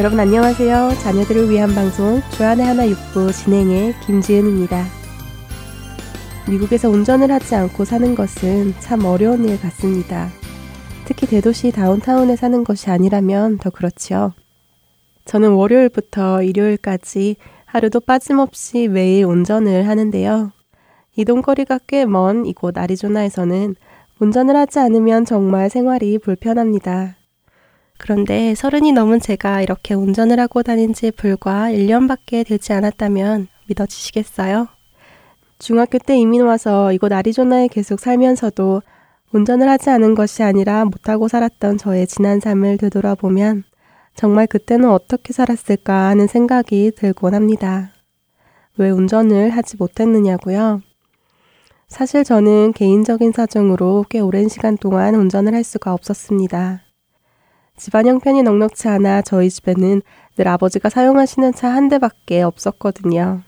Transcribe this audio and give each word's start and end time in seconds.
여러분 0.00 0.18
안녕하세요. 0.18 0.92
자녀들을 1.02 1.50
위한 1.50 1.74
방송 1.74 2.22
주안의 2.30 2.64
하나 2.64 2.88
육부 2.88 3.30
진행의 3.32 3.92
김지은입니다. 4.06 4.82
미국에서 6.48 6.88
운전을 6.88 7.30
하지 7.30 7.54
않고 7.54 7.84
사는 7.84 8.14
것은 8.14 8.72
참 8.78 9.04
어려운 9.04 9.46
일 9.46 9.60
같습니다. 9.60 10.30
특히 11.04 11.26
대도시 11.26 11.70
다운타운에 11.70 12.34
사는 12.36 12.64
것이 12.64 12.88
아니라면 12.88 13.58
더 13.58 13.68
그렇지요. 13.68 14.32
저는 15.26 15.50
월요일부터 15.50 16.44
일요일까지 16.44 17.36
하루도 17.66 18.00
빠짐없이 18.00 18.88
매일 18.88 19.26
운전을 19.26 19.86
하는데요. 19.86 20.50
이동거리가 21.16 21.78
꽤 21.86 22.06
먼 22.06 22.46
이곳 22.46 22.78
아리조나에서는 22.78 23.76
운전을 24.18 24.56
하지 24.56 24.78
않으면 24.78 25.26
정말 25.26 25.68
생활이 25.68 26.16
불편합니다. 26.16 27.19
그런데 28.00 28.54
서른이 28.54 28.92
넘은 28.92 29.20
제가 29.20 29.60
이렇게 29.60 29.92
운전을 29.92 30.40
하고 30.40 30.62
다닌 30.62 30.94
지 30.94 31.10
불과 31.10 31.70
1년밖에 31.70 32.46
되지 32.46 32.72
않았다면 32.72 33.48
믿어지시겠어요? 33.68 34.68
중학교 35.58 35.98
때 35.98 36.16
이민 36.16 36.42
와서 36.42 36.92
이곳 36.92 37.12
아리조나에 37.12 37.68
계속 37.68 38.00
살면서도 38.00 38.80
운전을 39.32 39.68
하지 39.68 39.90
않은 39.90 40.14
것이 40.14 40.42
아니라 40.42 40.86
못하고 40.86 41.28
살았던 41.28 41.76
저의 41.76 42.06
지난 42.06 42.40
삶을 42.40 42.78
되돌아보면 42.78 43.64
정말 44.14 44.46
그때는 44.46 44.88
어떻게 44.90 45.34
살았을까 45.34 46.08
하는 46.08 46.26
생각이 46.26 46.92
들곤 46.96 47.34
합니다. 47.34 47.90
왜 48.78 48.88
운전을 48.88 49.50
하지 49.50 49.76
못했느냐고요? 49.76 50.80
사실 51.86 52.24
저는 52.24 52.72
개인적인 52.72 53.32
사정으로 53.32 54.06
꽤 54.08 54.20
오랜 54.20 54.48
시간 54.48 54.78
동안 54.78 55.14
운전을 55.14 55.52
할 55.52 55.62
수가 55.64 55.92
없었습니다. 55.92 56.80
집안 57.80 58.06
형편이 58.06 58.42
넉넉치 58.42 58.88
않아 58.88 59.22
저희 59.22 59.48
집에는 59.48 60.02
늘 60.36 60.48
아버지가 60.48 60.90
사용하시는 60.90 61.54
차 61.54 61.70
한 61.70 61.88
대밖에 61.88 62.42
없었거든요. 62.42 63.40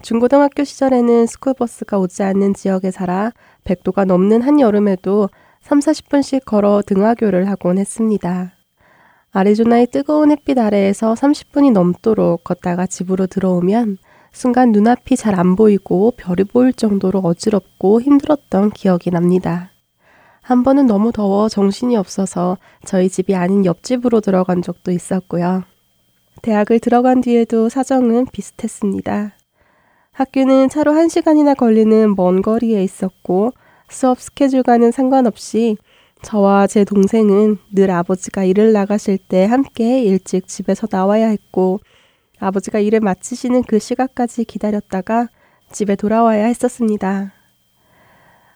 중고등학교 0.00 0.64
시절에는 0.64 1.26
스쿨버스가 1.26 1.98
오지 1.98 2.22
않는 2.22 2.54
지역에 2.54 2.90
살아 2.90 3.32
100도가 3.64 4.06
넘는 4.06 4.40
한여름에도 4.40 5.28
3, 5.60 5.80
40분씩 5.80 6.46
걸어 6.46 6.80
등하교를 6.86 7.50
하곤 7.50 7.76
했습니다. 7.76 8.52
아리조나의 9.32 9.88
뜨거운 9.88 10.30
햇빛 10.30 10.58
아래에서 10.58 11.12
30분이 11.12 11.72
넘도록 11.72 12.44
걷다가 12.44 12.86
집으로 12.86 13.26
들어오면 13.26 13.98
순간 14.32 14.72
눈앞이 14.72 15.16
잘 15.16 15.38
안 15.38 15.54
보이고 15.54 16.12
별이 16.16 16.44
보일 16.44 16.72
정도로 16.72 17.18
어지럽고 17.18 18.00
힘들었던 18.00 18.70
기억이 18.70 19.10
납니다. 19.10 19.70
한 20.48 20.62
번은 20.62 20.86
너무 20.86 21.12
더워 21.12 21.50
정신이 21.50 21.94
없어서 21.98 22.56
저희 22.86 23.10
집이 23.10 23.34
아닌 23.34 23.66
옆집으로 23.66 24.22
들어간 24.22 24.62
적도 24.62 24.90
있었고요. 24.90 25.64
대학을 26.40 26.80
들어간 26.80 27.20
뒤에도 27.20 27.68
사정은 27.68 28.24
비슷했습니다. 28.32 29.34
학교는 30.12 30.70
차로 30.70 30.92
1시간이나 30.92 31.54
걸리는 31.54 32.14
먼 32.16 32.40
거리에 32.40 32.82
있었고 32.82 33.50
수업 33.90 34.22
스케줄과는 34.22 34.90
상관없이 34.90 35.76
저와 36.22 36.66
제 36.66 36.82
동생은 36.82 37.58
늘 37.70 37.90
아버지가 37.90 38.44
일을 38.44 38.72
나가실 38.72 39.18
때 39.18 39.44
함께 39.44 40.02
일찍 40.02 40.48
집에서 40.48 40.88
나와야 40.90 41.26
했고 41.28 41.78
아버지가 42.38 42.78
일을 42.78 43.00
마치시는 43.00 43.64
그 43.64 43.78
시각까지 43.78 44.46
기다렸다가 44.46 45.28
집에 45.70 45.94
돌아와야 45.94 46.46
했었습니다. 46.46 47.37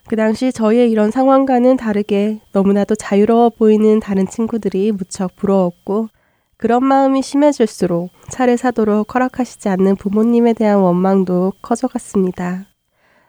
그 0.08 0.16
당시 0.16 0.52
저희의 0.52 0.90
이런 0.90 1.10
상황과는 1.10 1.76
다르게 1.76 2.40
너무나도 2.52 2.96
자유로워 2.96 3.50
보이는 3.50 4.00
다른 4.00 4.26
친구들이 4.26 4.92
무척 4.92 5.36
부러웠고 5.36 6.08
그런 6.56 6.84
마음이 6.84 7.22
심해질수록 7.22 8.10
차를 8.30 8.56
사도록 8.56 9.14
허락하시지 9.14 9.68
않는 9.68 9.96
부모님에 9.96 10.52
대한 10.52 10.78
원망도 10.78 11.54
커져갔습니다. 11.62 12.66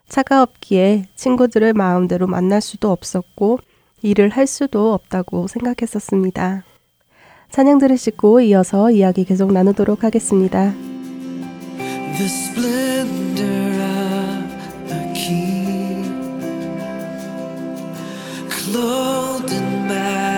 차가 0.07 0.43
없기에 0.43 1.05
친구들을 1.15 1.73
마음대로 1.73 2.27
만날 2.27 2.61
수도 2.61 2.91
없었고 2.91 3.59
일을 4.03 4.29
할 4.29 4.45
수도 4.45 4.93
없다고 4.93 5.47
생각했었습니다. 5.47 6.63
찬양 7.49 7.77
들으시고 7.79 8.41
이어서 8.41 8.91
이야기 8.91 9.23
계속 9.23 9.51
나누도록 9.51 10.03
하겠습니다. 10.03 10.73
Clothed 18.73 19.51
in 19.51 19.87
majesty. 19.87 20.33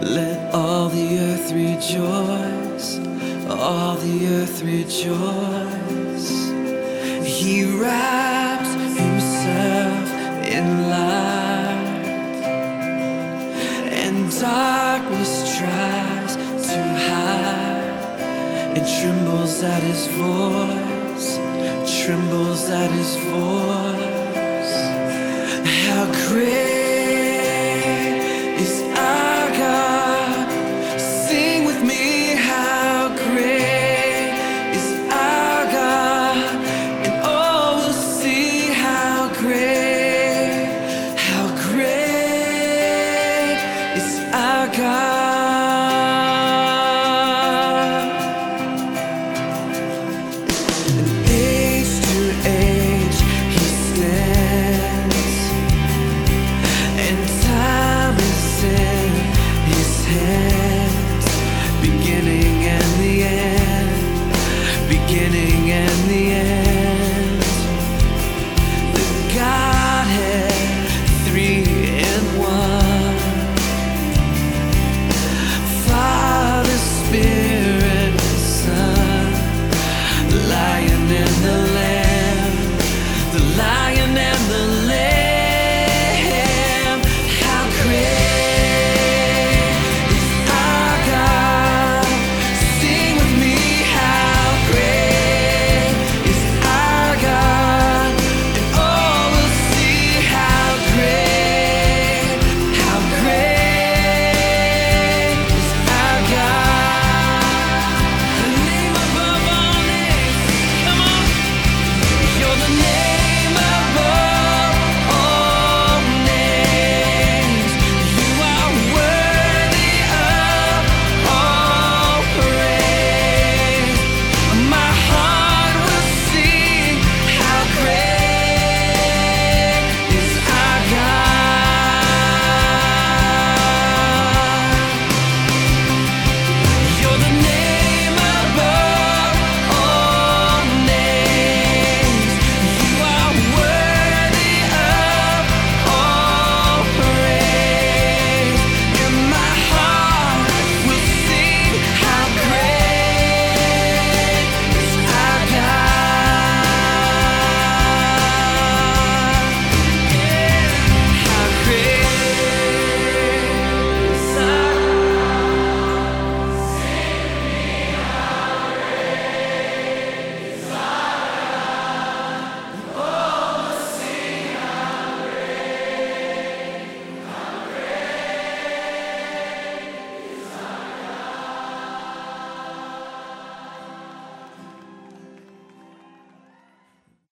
Let 0.00 0.54
all 0.54 0.88
the 0.88 1.18
earth 1.18 1.50
rejoice, 1.52 2.88
all 3.48 3.96
the 3.96 4.16
earth 4.36 4.62
rejoice. 4.62 6.30
He 7.26 7.54
wraps 7.80 8.72
himself 9.00 10.06
in 10.56 10.66
light, 10.94 12.44
and 14.02 14.16
darkness 14.40 15.32
tries 15.58 16.32
to 16.70 16.80
hide. 17.08 18.78
It 18.78 18.86
trembles 19.00 19.62
at 19.64 19.82
his 19.82 20.06
voice, 20.28 21.26
trembles 22.04 22.70
at 22.70 22.90
his 22.92 23.16
voice. 23.34 24.09
How 25.64 26.06
great 26.28 26.79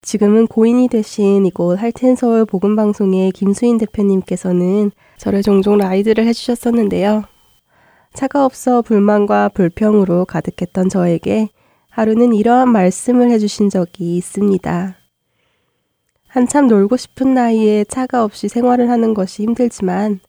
지금은 0.08 0.46
고인이 0.46 0.88
되신 0.88 1.44
이곳 1.44 1.78
할텐서울 1.78 2.46
복음방송의 2.46 3.30
김수인 3.32 3.76
대표님께서는 3.76 4.90
저를 5.18 5.42
종종 5.42 5.76
라이드를 5.76 6.24
해주셨었는데요. 6.24 7.24
차가 8.14 8.46
없어 8.46 8.80
불만과 8.80 9.50
불평으로 9.50 10.24
가득했던 10.24 10.88
저에게 10.88 11.50
하루는 11.90 12.32
이러한 12.32 12.70
말씀을 12.70 13.30
해주신 13.32 13.68
적이 13.68 14.16
있습니다. 14.16 14.96
한참 16.28 16.68
놀고 16.68 16.96
싶은 16.96 17.34
나이에 17.34 17.84
차가 17.84 18.24
없이 18.24 18.48
생활을 18.48 18.88
하는 18.88 19.12
것이 19.12 19.42
힘들지만 19.42 20.20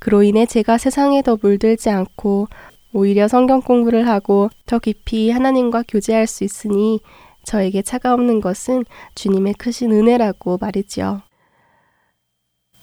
그로 0.00 0.22
인해 0.22 0.44
제가 0.44 0.76
세상에 0.76 1.22
더 1.22 1.38
물들지 1.40 1.88
않고 1.88 2.48
오히려 2.92 3.26
성경 3.26 3.62
공부를 3.62 4.06
하고 4.06 4.50
더 4.66 4.78
깊이 4.78 5.30
하나님과 5.30 5.84
교제할 5.88 6.26
수 6.26 6.44
있으니 6.44 7.00
저에게 7.44 7.82
차가 7.82 8.14
없는 8.14 8.40
것은 8.40 8.84
주님의 9.14 9.54
크신 9.54 9.92
은혜라고 9.92 10.58
말이지요. 10.60 11.22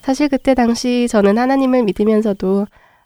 사실 0.01 0.29
그때 0.29 0.53
당시 0.53 1.07
저는 1.09 1.37
하나님을 1.37 1.83
믿으면서도 1.83 2.65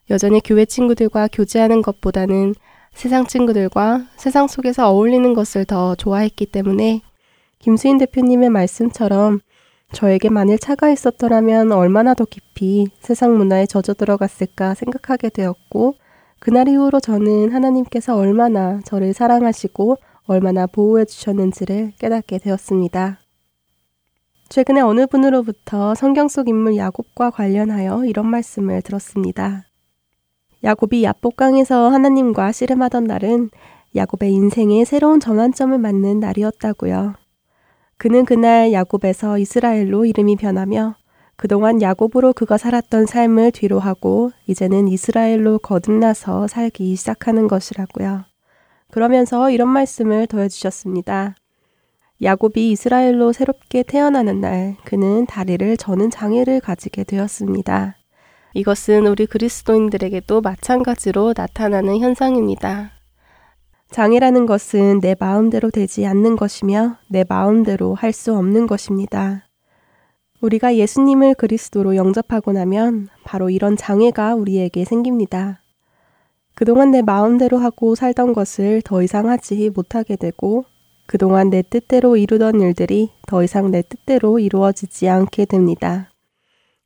여전히 0.09 0.39
교회 0.39 0.65
친구들과 0.65 1.27
교제하는 1.31 1.81
것보다는 1.81 2.55
세상 2.93 3.25
친구들과 3.25 4.05
세상 4.15 4.47
속에서 4.47 4.89
어울리는 4.89 5.33
것을 5.33 5.65
더 5.65 5.95
좋아했기 5.95 6.45
때문에 6.45 7.01
김수인 7.59 7.97
대표님의 7.97 8.49
말씀처럼 8.49 9.41
저에게 9.91 10.29
만일 10.29 10.57
차가 10.57 10.89
있었더라면 10.89 11.71
얼마나 11.71 12.13
더 12.13 12.25
깊이 12.25 12.87
세상 12.99 13.37
문화에 13.37 13.65
젖어 13.65 13.93
들어갔을까 13.93 14.73
생각하게 14.73 15.29
되었고, 15.29 15.95
그날 16.39 16.67
이후로 16.67 16.99
저는 16.99 17.51
하나님께서 17.51 18.15
얼마나 18.15 18.79
저를 18.85 19.13
사랑하시고 19.13 19.97
얼마나 20.27 20.65
보호해 20.67 21.05
주셨는지를 21.05 21.93
깨닫게 21.99 22.39
되었습니다. 22.39 23.19
최근에 24.49 24.81
어느 24.81 25.07
분으로부터 25.07 25.95
성경 25.95 26.27
속 26.27 26.47
인물 26.47 26.77
야곱과 26.77 27.31
관련하여 27.31 28.05
이런 28.05 28.27
말씀을 28.27 28.81
들었습니다. 28.81 29.63
야곱이 30.63 31.03
야복강에서 31.03 31.89
하나님과 31.89 32.51
씨름하던 32.51 33.03
날은 33.03 33.49
야곱의 33.95 34.33
인생의 34.33 34.85
새로운 34.85 35.19
전환점을 35.19 35.77
맞는 35.77 36.19
날이었다고요. 36.19 37.15
그는 37.97 38.25
그날 38.25 38.73
야곱에서 38.73 39.37
이스라엘로 39.37 40.05
이름이 40.05 40.35
변하며 40.35 40.95
그동안 41.37 41.81
야곱으로 41.81 42.33
그가 42.33 42.57
살았던 42.57 43.05
삶을 43.05 43.51
뒤로하고 43.51 44.31
이제는 44.47 44.87
이스라엘로 44.87 45.59
거듭나서 45.59 46.47
살기 46.47 46.95
시작하는 46.95 47.47
것이라고요. 47.47 48.34
그러면서 48.95 49.49
이런 49.49 49.67
말씀을 49.67 50.25
더해주셨습니다. 50.25 51.35
야곱이 52.23 52.71
이스라엘로 52.71 53.33
새롭게 53.33 53.83
태어나는 53.83 54.39
날 54.39 54.77
그는 54.85 55.25
다리를 55.25 55.75
저는 55.75 56.09
장애를 56.09 56.61
가지게 56.61 57.03
되었습니다. 57.03 57.97
이것은 58.53 59.05
우리 59.07 59.25
그리스도인들에게도 59.25 60.39
마찬가지로 60.39 61.33
나타나는 61.35 61.99
현상입니다. 61.99 62.91
장애라는 63.91 64.45
것은 64.45 65.01
내 65.01 65.13
마음대로 65.19 65.71
되지 65.71 66.05
않는 66.05 66.37
것이며 66.37 66.95
내 67.09 67.25
마음대로 67.27 67.95
할 67.95 68.13
수 68.13 68.33
없는 68.33 68.65
것입니다. 68.65 69.49
우리가 70.39 70.77
예수님을 70.77 71.33
그리스도로 71.33 71.97
영접하고 71.97 72.53
나면 72.53 73.09
바로 73.25 73.49
이런 73.49 73.75
장애가 73.75 74.35
우리에게 74.35 74.85
생깁니다. 74.85 75.64
그동안 76.55 76.91
내 76.91 77.01
마음대로 77.01 77.57
하고 77.57 77.95
살던 77.95 78.33
것을 78.33 78.81
더 78.81 79.03
이상 79.03 79.29
하지 79.29 79.69
못하게 79.75 80.15
되고 80.15 80.63
그동안 81.05 81.49
내 81.49 81.61
뜻대로 81.61 82.15
이루던 82.15 82.61
일들이 82.61 83.11
더 83.27 83.43
이상 83.43 83.71
내 83.71 83.81
뜻대로 83.81 84.39
이루어지지 84.39 85.07
않게 85.09 85.45
됩니다. 85.45 86.09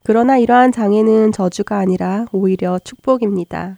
그러나 0.03 0.37
이러한 0.37 0.71
장애는 0.71 1.31
저주가 1.31 1.77
아니라 1.77 2.25
오히려 2.31 2.79
축복입니다. 2.79 3.77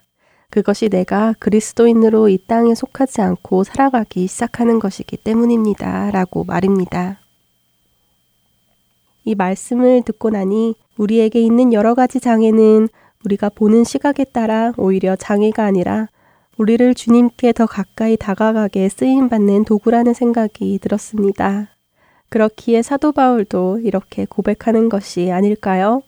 그것이 0.50 0.90
내가 0.90 1.34
그리스도인으로 1.40 2.30
이 2.30 2.38
땅에 2.48 2.74
속하지 2.74 3.22
않고 3.22 3.64
살아가기 3.66 4.28
시작하는 4.28 4.80
것이기 4.80 5.18
때문입니다. 5.18 6.12
라고 6.12 6.44
말입니다. 6.46 7.20
이 9.24 9.36
말씀을 9.36 10.04
듣고 10.04 10.30
나니 10.30 10.76
우리에게 10.98 11.42
있는 11.42 11.74
여러 11.74 11.96
가지 11.96 12.20
장애는 12.20 12.90
우리가 13.26 13.50
보는 13.50 13.84
시각에 13.84 14.24
따라 14.26 14.74
오히려 14.78 15.16
장애가 15.16 15.64
아니라 15.64 16.08
우리를 16.58 16.94
주님께 16.94 17.54
더 17.54 17.66
가까이 17.66 18.18
다가가게 18.18 18.90
쓰임 18.90 19.30
받는 19.30 19.66
도구라는 19.66 20.14
생각이 20.14 20.80
들었습니다. 20.80 21.70
그렇기에 22.30 22.82
사도 22.82 23.12
바울도 23.12 23.80
이렇게 23.84 24.26
고백하는 24.26 24.90
것이 24.90 25.32
아닐까요? 25.32 26.02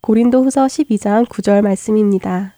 고린도 0.00 0.44
후서 0.44 0.66
12장 0.66 1.26
9절 1.26 1.62
말씀입니다. 1.62 2.54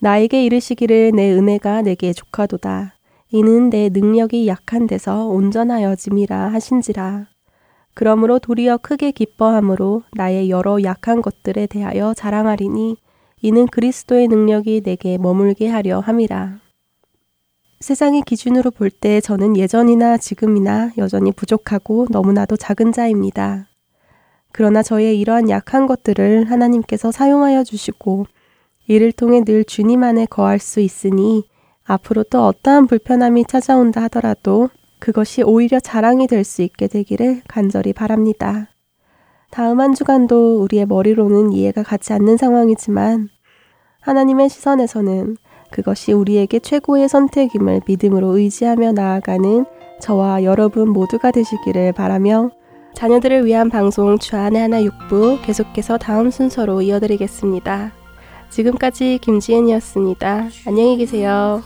나에게 0.00 0.44
이르시기를 0.44 1.12
내 1.14 1.32
은혜가 1.32 1.82
내게 1.82 2.12
족하도다. 2.12 2.94
이는 3.30 3.68
내 3.68 3.90
능력이 3.92 4.46
약한 4.46 4.86
데서 4.86 5.26
온전하여짐이라 5.26 6.52
하신지라. 6.52 7.26
그러므로 7.94 8.38
도리어 8.38 8.78
크게 8.78 9.10
기뻐함으로 9.10 10.04
나의 10.12 10.50
여러 10.50 10.82
약한 10.84 11.20
것들에 11.20 11.66
대하여 11.66 12.14
자랑하리니 12.14 12.96
이는 13.40 13.66
그리스도의 13.66 14.28
능력이 14.28 14.82
내게 14.82 15.16
머물게 15.18 15.68
하려 15.68 16.00
함이라. 16.00 16.60
세상의 17.80 18.22
기준으로 18.22 18.72
볼 18.72 18.90
때 18.90 19.20
저는 19.20 19.56
예전이나 19.56 20.16
지금이나 20.16 20.90
여전히 20.98 21.30
부족하고 21.30 22.06
너무나도 22.10 22.56
작은 22.56 22.92
자입니다. 22.92 23.68
그러나 24.50 24.82
저의 24.82 25.20
이러한 25.20 25.48
약한 25.50 25.86
것들을 25.86 26.50
하나님께서 26.50 27.12
사용하여 27.12 27.62
주시고 27.62 28.26
이를 28.88 29.12
통해 29.12 29.44
늘 29.44 29.64
주님 29.64 30.02
안에 30.02 30.26
거할 30.26 30.58
수 30.58 30.80
있으니 30.80 31.44
앞으로 31.84 32.24
또 32.24 32.46
어떠한 32.46 32.86
불편함이 32.88 33.44
찾아온다 33.46 34.02
하더라도 34.04 34.70
그것이 34.98 35.42
오히려 35.42 35.78
자랑이 35.78 36.26
될 36.26 36.42
수 36.42 36.62
있게 36.62 36.88
되기를 36.88 37.42
간절히 37.46 37.92
바랍니다. 37.92 38.68
다음 39.50 39.80
한 39.80 39.94
주간도 39.94 40.60
우리의 40.62 40.86
머리로는 40.86 41.52
이해가 41.52 41.82
가지 41.82 42.12
않는 42.12 42.36
상황이지만 42.36 43.28
하나님의 44.00 44.48
시선에서는 44.48 45.36
그것이 45.70 46.12
우리에게 46.12 46.58
최고의 46.60 47.08
선택임을 47.08 47.82
믿음으로 47.86 48.38
의지하며 48.38 48.92
나아가는 48.92 49.66
저와 50.00 50.44
여러분 50.44 50.90
모두가 50.90 51.30
되시기를 51.30 51.92
바라며 51.92 52.50
자녀들을 52.94 53.44
위한 53.44 53.68
방송 53.68 54.18
주안의 54.18 54.60
하나 54.60 54.82
육부 54.82 55.38
계속해서 55.42 55.98
다음 55.98 56.30
순서로 56.30 56.82
이어드리겠습니다. 56.82 57.92
지금까지 58.50 59.18
김지은이었습니다. 59.22 60.48
안녕히 60.66 60.96
계세요. 60.96 61.62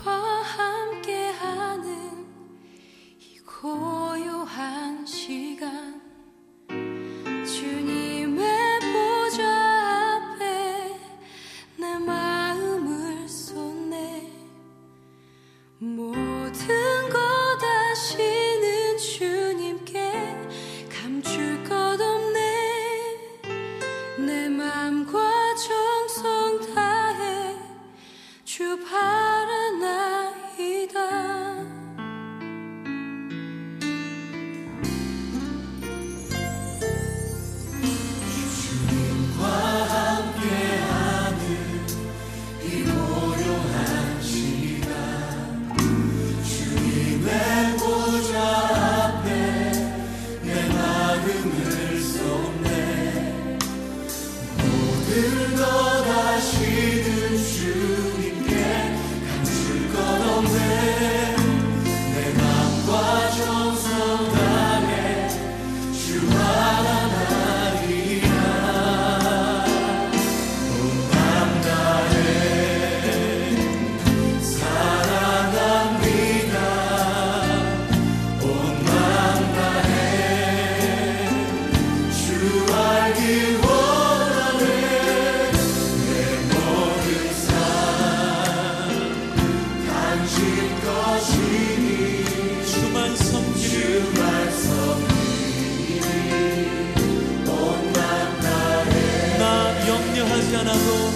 하나도 100.73 101.11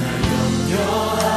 날 0.00 0.22
염려 0.68 1.33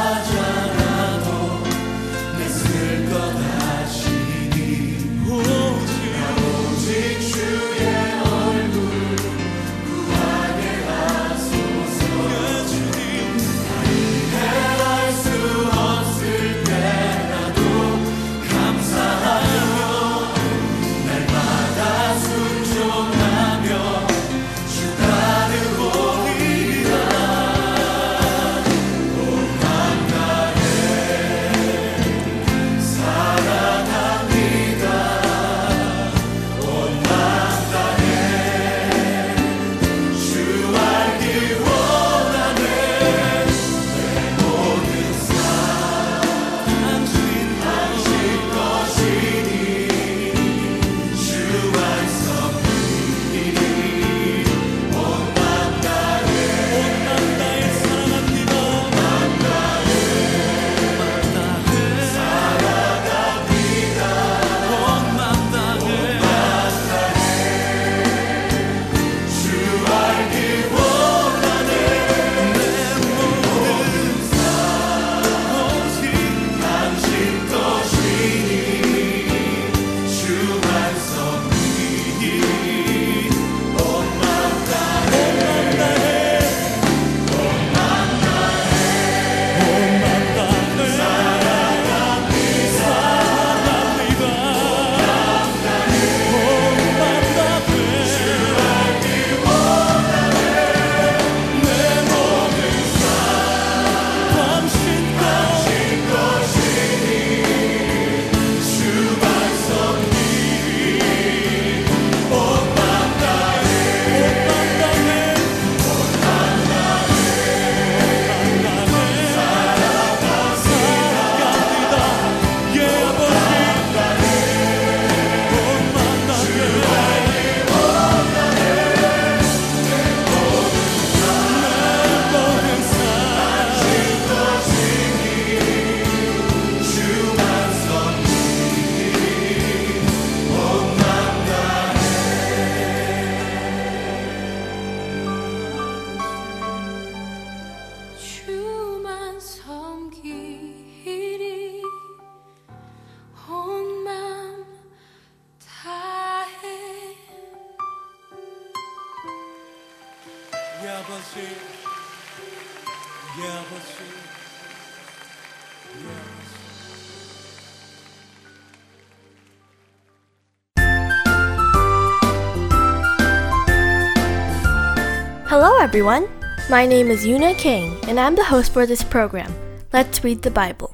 everyone. 175.98 176.28
My 176.70 176.86
name 176.86 177.10
is 177.10 177.26
Yuna 177.26 177.58
King, 177.58 177.98
and 178.06 178.20
I'm 178.20 178.36
the 178.36 178.44
host 178.44 178.72
for 178.72 178.86
this 178.86 179.02
program. 179.02 179.52
Let's 179.92 180.22
read 180.22 180.42
the 180.42 180.50
Bible. 180.50 180.92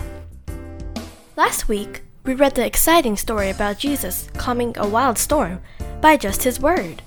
Last 1.36 1.68
week, 1.68 2.04
we 2.24 2.32
read 2.32 2.54
the 2.54 2.64
exciting 2.64 3.18
story 3.18 3.50
about 3.50 3.76
Jesus 3.76 4.30
calming 4.38 4.72
a 4.78 4.88
wild 4.88 5.18
storm 5.18 5.60
by 6.00 6.16
just 6.16 6.44
his 6.44 6.58
word. 6.58 7.02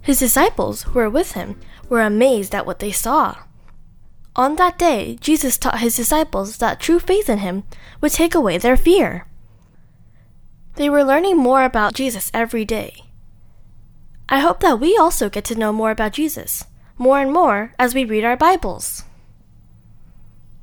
His 0.00 0.18
disciples 0.18 0.84
who 0.84 0.92
were 0.92 1.10
with 1.10 1.32
him 1.32 1.60
were 1.90 2.00
amazed 2.00 2.54
at 2.54 2.64
what 2.64 2.78
they 2.78 2.90
saw. 2.90 3.36
On 4.34 4.56
that 4.56 4.78
day, 4.78 5.18
Jesus 5.20 5.58
taught 5.58 5.80
his 5.80 5.94
disciples 5.94 6.56
that 6.56 6.80
true 6.80 6.98
faith 6.98 7.28
in 7.28 7.40
him 7.40 7.64
would 8.00 8.12
take 8.12 8.34
away 8.34 8.56
their 8.56 8.78
fear. 8.78 9.26
They 10.76 10.88
were 10.88 11.04
learning 11.04 11.36
more 11.36 11.64
about 11.64 11.92
Jesus 11.92 12.30
every 12.32 12.64
day. 12.64 13.11
I 14.28 14.40
hope 14.40 14.60
that 14.60 14.80
we 14.80 14.96
also 14.96 15.28
get 15.28 15.44
to 15.46 15.54
know 15.54 15.72
more 15.72 15.90
about 15.90 16.12
Jesus, 16.12 16.64
more 16.96 17.20
and 17.20 17.32
more 17.32 17.74
as 17.78 17.94
we 17.94 18.04
read 18.04 18.24
our 18.24 18.36
Bibles. 18.36 19.04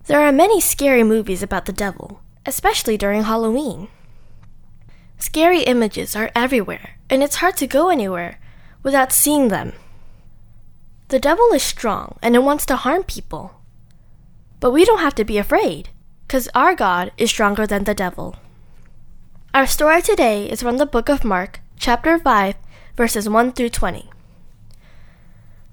There 0.05 0.21
are 0.21 0.31
many 0.31 0.59
scary 0.59 1.03
movies 1.03 1.43
about 1.43 1.65
the 1.65 1.73
devil, 1.73 2.21
especially 2.45 2.97
during 2.97 3.23
Halloween. 3.23 3.89
Scary 5.19 5.61
images 5.63 6.15
are 6.15 6.31
everywhere, 6.33 6.97
and 7.09 7.21
it's 7.21 7.35
hard 7.35 7.57
to 7.57 7.67
go 7.67 7.89
anywhere 7.89 8.39
without 8.81 9.11
seeing 9.11 9.49
them. 9.49 9.73
The 11.09 11.19
devil 11.19 11.49
is 11.53 11.63
strong 11.63 12.17
and 12.21 12.35
it 12.35 12.43
wants 12.43 12.65
to 12.67 12.75
harm 12.75 13.03
people. 13.03 13.61
But 14.59 14.71
we 14.71 14.85
don't 14.85 14.99
have 15.01 15.15
to 15.15 15.25
be 15.25 15.37
afraid, 15.37 15.89
because 16.25 16.49
our 16.55 16.75
God 16.75 17.11
is 17.17 17.29
stronger 17.29 17.67
than 17.67 17.83
the 17.83 17.93
devil. 17.93 18.35
Our 19.53 19.67
story 19.67 20.01
today 20.01 20.49
is 20.49 20.61
from 20.61 20.77
the 20.77 20.85
book 20.85 21.09
of 21.09 21.23
Mark, 21.23 21.61
chapter 21.77 22.17
5, 22.17 22.55
verses 22.99 23.29
1 23.29 23.53
through 23.53 23.69
20. 23.69 24.09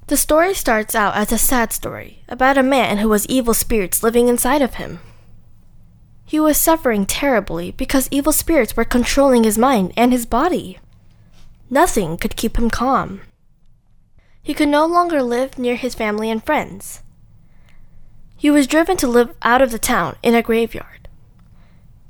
The 0.06 0.16
story 0.16 0.54
starts 0.54 0.95
out 0.95 1.16
as 1.16 1.33
a 1.33 1.38
sad 1.38 1.73
story 1.73 2.23
about 2.28 2.56
a 2.56 2.62
man 2.62 2.99
who 2.99 3.09
was 3.09 3.26
evil 3.26 3.52
spirits 3.52 4.04
living 4.04 4.28
inside 4.28 4.62
of 4.62 4.75
him. 4.75 5.00
He 6.25 6.38
was 6.38 6.56
suffering 6.56 7.04
terribly 7.04 7.73
because 7.73 8.06
evil 8.12 8.30
spirits 8.30 8.76
were 8.76 8.85
controlling 8.85 9.42
his 9.42 9.59
mind 9.59 9.92
and 9.97 10.12
his 10.12 10.25
body. 10.25 10.78
Nothing 11.68 12.16
could 12.16 12.37
keep 12.37 12.56
him 12.56 12.71
calm. 12.71 13.23
He 14.40 14.54
could 14.54 14.68
no 14.68 14.87
longer 14.87 15.21
live 15.21 15.59
near 15.59 15.75
his 15.75 15.97
family 15.97 16.30
and 16.30 16.47
friends. 16.47 17.02
He 18.37 18.50
was 18.50 18.68
driven 18.68 18.97
to 18.99 19.09
live 19.09 19.35
out 19.42 19.62
of 19.62 19.73
the 19.73 19.80
town 19.80 20.14
in 20.23 20.37
a 20.37 20.42
graveyard. 20.42 21.09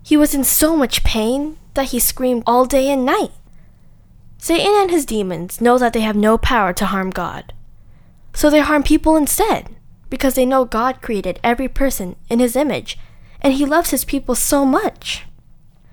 He 0.02 0.18
was 0.18 0.34
in 0.34 0.44
so 0.44 0.76
much 0.76 1.04
pain 1.04 1.56
that 1.72 1.92
he 1.92 2.00
screamed 2.00 2.42
all 2.46 2.66
day 2.66 2.90
and 2.90 3.06
night. 3.06 3.32
Satan 4.38 4.74
and 4.76 4.90
his 4.90 5.06
demons 5.06 5.60
know 5.60 5.78
that 5.78 5.92
they 5.92 6.00
have 6.00 6.16
no 6.16 6.38
power 6.38 6.72
to 6.72 6.86
harm 6.86 7.10
God. 7.10 7.52
So 8.34 8.50
they 8.50 8.60
harm 8.60 8.82
people 8.82 9.16
instead, 9.16 9.76
because 10.10 10.34
they 10.34 10.46
know 10.46 10.64
God 10.64 11.00
created 11.00 11.40
every 11.42 11.68
person 11.68 12.16
in 12.28 12.38
his 12.38 12.56
image, 12.56 12.98
and 13.40 13.54
he 13.54 13.64
loves 13.64 13.90
his 13.90 14.04
people 14.04 14.34
so 14.34 14.64
much. 14.64 15.24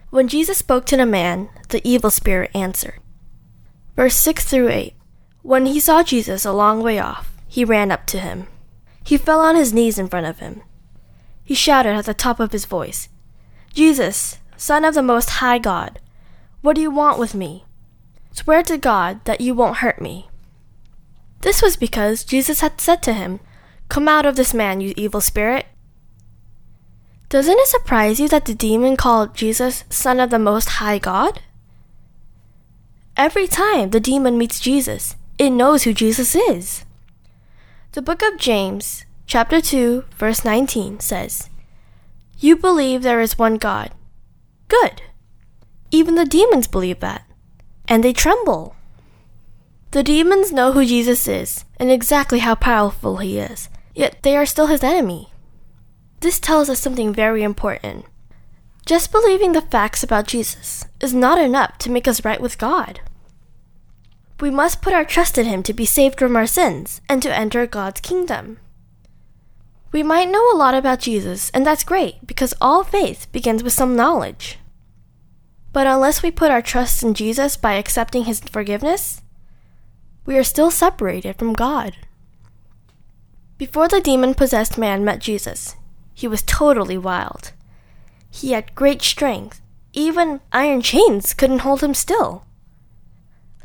When 0.10 0.28
Jesus 0.28 0.58
spoke 0.58 0.86
to 0.88 0.98
the 0.98 1.06
man, 1.06 1.50
the 1.70 1.82
evil 1.88 2.12
spirit 2.12 2.52
answered. 2.54 3.00
Verse 3.96 4.16
6 4.16 4.46
through 4.46 4.70
8 4.70 4.94
When 5.42 5.66
he 5.66 5.80
saw 5.80 6.04
Jesus 6.04 6.46
a 6.46 6.52
long 6.52 6.84
way 6.84 7.00
off, 7.00 7.34
he 7.48 7.66
ran 7.66 7.92
up 7.92 8.06
to 8.08 8.20
him. 8.20 8.48
He 9.04 9.18
fell 9.18 9.40
on 9.40 9.56
his 9.56 9.74
knees 9.74 9.98
in 9.98 10.08
front 10.08 10.28
of 10.28 10.40
him. 10.40 10.62
He 11.44 11.56
shouted 11.56 11.96
at 11.96 12.06
the 12.06 12.14
top 12.14 12.40
of 12.40 12.52
his 12.52 12.66
voice, 12.66 13.10
Jesus, 13.74 14.38
Son 14.56 14.86
of 14.86 14.94
the 14.94 15.02
Most 15.02 15.30
High 15.42 15.58
God, 15.58 16.00
what 16.62 16.76
do 16.76 16.82
you 16.82 16.92
want 16.92 17.20
with 17.20 17.36
me? 17.36 17.66
Swear 18.34 18.64
to 18.64 18.80
God 18.80 19.24
that 19.26 19.42
you 19.42 19.54
won't 19.54 19.78
hurt 19.78 20.02
me. 20.02 20.28
This 21.42 21.62
was 21.62 21.78
because 21.78 22.24
Jesus 22.24 22.62
had 22.62 22.82
said 22.82 23.04
to 23.04 23.14
him, 23.14 23.40
Come 23.90 24.08
out 24.08 24.26
of 24.26 24.36
this 24.36 24.56
man, 24.56 24.82
you 24.82 24.92
evil 24.98 25.22
spirit. 25.22 25.68
Doesn't 27.30 27.60
it 27.60 27.68
surprise 27.68 28.20
you 28.20 28.28
that 28.30 28.46
the 28.46 28.56
demon 28.56 28.98
called 28.98 29.36
Jesus 29.36 29.84
Son 29.90 30.20
of 30.20 30.32
the 30.32 30.40
Most 30.40 30.70
High 30.82 30.98
God? 30.98 31.42
Every 33.16 33.48
time 33.48 33.92
the 33.92 34.00
demon 34.00 34.38
meets 34.38 34.60
Jesus, 34.60 35.16
it 35.38 35.52
knows 35.52 35.84
who 35.84 35.94
Jesus 35.94 36.36
is. 36.36 36.86
The 37.92 38.02
book 38.02 38.24
of 38.24 38.40
James, 38.40 39.06
chapter 39.28 39.62
2, 39.62 40.06
verse 40.18 40.44
19 40.44 41.00
says, 41.02 41.52
You 42.40 42.56
believe 42.56 43.04
there 43.04 43.22
is 43.22 43.38
one 43.38 43.58
God. 43.58 43.92
Good. 44.70 45.04
Even 45.92 46.16
the 46.16 46.26
demons 46.26 46.68
believe 46.68 47.00
that 47.02 47.28
and 47.94 48.04
they 48.04 48.12
tremble. 48.12 48.76
The 49.92 50.02
demons 50.02 50.52
know 50.52 50.72
who 50.72 50.84
Jesus 50.84 51.28
is 51.28 51.64
and 51.78 51.92
exactly 51.92 52.40
how 52.40 52.56
powerful 52.56 53.18
he 53.18 53.38
is, 53.38 53.70
yet 53.94 54.18
they 54.24 54.36
are 54.36 54.48
still 54.48 54.66
his 54.66 54.84
enemy. 54.84 55.32
This 56.22 56.40
tells 56.40 56.72
us 56.72 56.80
something 56.80 57.14
very 57.14 57.44
important. 57.44 58.06
Just 58.88 59.12
believing 59.12 59.52
the 59.52 59.62
facts 59.62 60.02
about 60.02 60.26
Jesus 60.26 60.86
is 61.02 61.14
not 61.14 61.38
enough 61.38 61.78
to 61.78 61.92
make 61.92 62.08
us 62.08 62.26
right 62.26 62.42
with 62.42 62.58
God. 62.58 63.02
We 64.40 64.50
must 64.50 64.82
put 64.82 64.94
our 64.94 65.06
trust 65.06 65.38
in 65.38 65.46
Him 65.46 65.62
to 65.62 65.72
be 65.72 65.86
saved 65.86 66.18
from 66.18 66.36
our 66.36 66.48
sins 66.48 67.00
and 67.08 67.22
to 67.22 67.38
enter 67.38 67.68
God's 67.68 68.02
kingdom. 68.02 68.58
We 69.92 70.02
might 70.02 70.30
know 70.30 70.52
a 70.52 70.58
lot 70.58 70.74
about 70.74 71.00
Jesus, 71.00 71.52
and 71.52 71.64
that's 71.64 71.84
great 71.84 72.26
because 72.26 72.56
all 72.60 72.84
faith 72.84 73.32
begins 73.32 73.62
with 73.62 73.74
some 73.74 73.96
knowledge. 73.96 74.58
But 75.74 75.88
unless 75.88 76.22
we 76.22 76.32
put 76.32 76.52
our 76.52 76.62
trust 76.62 77.04
in 77.04 77.16
Jesus 77.16 77.58
by 77.58 77.74
accepting 77.74 78.26
his 78.26 78.40
forgiveness, 78.40 79.22
we 80.26 80.38
are 80.38 80.44
still 80.44 80.72
separated 80.72 81.38
from 81.38 81.54
God. 81.54 81.98
Before 83.58 83.88
the 83.88 84.00
demon 84.00 84.36
possessed 84.36 84.78
man 84.78 85.04
met 85.04 85.20
Jesus, 85.20 85.76
he 86.14 86.28
was 86.28 86.44
totally 86.44 86.98
wild. 86.98 87.52
He 88.30 88.52
had 88.52 88.76
great 88.76 89.02
strength. 89.02 89.62
Even 89.94 90.42
iron 90.52 90.82
chains 90.82 91.34
couldn't 91.34 91.60
hold 91.60 91.82
him 91.82 91.94
still. 91.94 92.46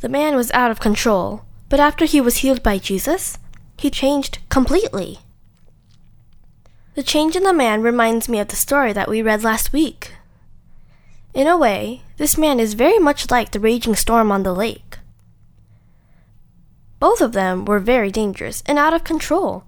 The 0.00 0.08
man 0.08 0.34
was 0.34 0.50
out 0.52 0.70
of 0.70 0.80
control, 0.80 1.44
but 1.68 1.80
after 1.80 2.04
he 2.04 2.20
was 2.20 2.38
healed 2.38 2.62
by 2.62 2.78
Jesus, 2.78 3.38
he 3.76 3.90
changed 3.90 4.38
completely. 4.48 5.18
The 6.94 7.02
change 7.02 7.36
in 7.36 7.44
the 7.44 7.52
man 7.52 7.82
reminds 7.82 8.28
me 8.28 8.40
of 8.40 8.48
the 8.48 8.56
story 8.56 8.92
that 8.92 9.08
we 9.08 9.22
read 9.22 9.44
last 9.44 9.72
week. 9.72 10.12
In 11.38 11.46
a 11.46 11.56
way, 11.56 12.02
this 12.16 12.36
man 12.36 12.58
is 12.58 12.74
very 12.74 12.98
much 12.98 13.30
like 13.30 13.52
the 13.52 13.60
raging 13.60 13.94
storm 13.94 14.32
on 14.32 14.42
the 14.42 14.52
lake. 14.52 14.98
Both 16.98 17.20
of 17.20 17.30
them 17.30 17.64
were 17.64 17.78
very 17.78 18.10
dangerous 18.10 18.60
and 18.66 18.76
out 18.76 18.92
of 18.92 19.04
control, 19.04 19.62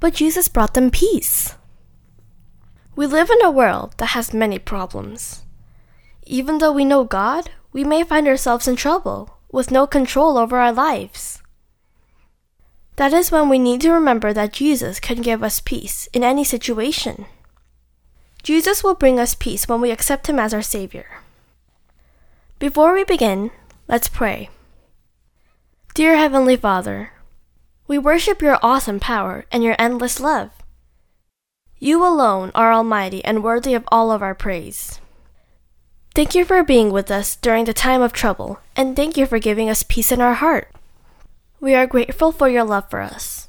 but 0.00 0.14
Jesus 0.14 0.48
brought 0.48 0.72
them 0.72 0.90
peace. 0.90 1.56
We 2.96 3.04
live 3.06 3.28
in 3.28 3.44
a 3.44 3.50
world 3.50 3.92
that 3.98 4.16
has 4.16 4.32
many 4.32 4.58
problems. 4.58 5.42
Even 6.24 6.56
though 6.56 6.72
we 6.72 6.86
know 6.86 7.04
God, 7.04 7.50
we 7.70 7.84
may 7.84 8.02
find 8.02 8.26
ourselves 8.26 8.66
in 8.66 8.76
trouble 8.76 9.36
with 9.52 9.70
no 9.70 9.86
control 9.86 10.38
over 10.38 10.56
our 10.56 10.72
lives. 10.72 11.42
That 12.96 13.12
is 13.12 13.30
when 13.30 13.50
we 13.50 13.58
need 13.58 13.82
to 13.82 13.92
remember 13.92 14.32
that 14.32 14.54
Jesus 14.54 14.98
can 14.98 15.20
give 15.20 15.42
us 15.42 15.60
peace 15.60 16.08
in 16.14 16.24
any 16.24 16.44
situation. 16.44 17.26
Jesus 18.42 18.82
will 18.82 18.94
bring 18.94 19.18
us 19.18 19.34
peace 19.34 19.68
when 19.68 19.80
we 19.80 19.90
accept 19.90 20.28
Him 20.28 20.38
as 20.38 20.54
our 20.54 20.62
Savior. 20.62 21.20
Before 22.58 22.94
we 22.94 23.04
begin, 23.04 23.50
let's 23.88 24.08
pray. 24.08 24.50
Dear 25.94 26.16
Heavenly 26.16 26.56
Father, 26.56 27.12
we 27.86 27.98
worship 27.98 28.40
your 28.40 28.58
awesome 28.62 29.00
power 29.00 29.44
and 29.50 29.64
your 29.64 29.76
endless 29.78 30.20
love. 30.20 30.50
You 31.78 32.06
alone 32.06 32.52
are 32.54 32.72
almighty 32.72 33.24
and 33.24 33.42
worthy 33.42 33.74
of 33.74 33.84
all 33.88 34.12
of 34.12 34.22
our 34.22 34.34
praise. 34.34 35.00
Thank 36.14 36.34
you 36.34 36.44
for 36.44 36.62
being 36.62 36.90
with 36.90 37.10
us 37.10 37.36
during 37.36 37.64
the 37.64 37.72
time 37.72 38.02
of 38.02 38.12
trouble, 38.12 38.60
and 38.76 38.94
thank 38.94 39.16
you 39.16 39.26
for 39.26 39.38
giving 39.38 39.70
us 39.70 39.82
peace 39.82 40.12
in 40.12 40.20
our 40.20 40.34
heart. 40.34 40.68
We 41.60 41.74
are 41.74 41.86
grateful 41.86 42.32
for 42.32 42.48
your 42.48 42.64
love 42.64 42.90
for 42.90 43.00
us. 43.00 43.48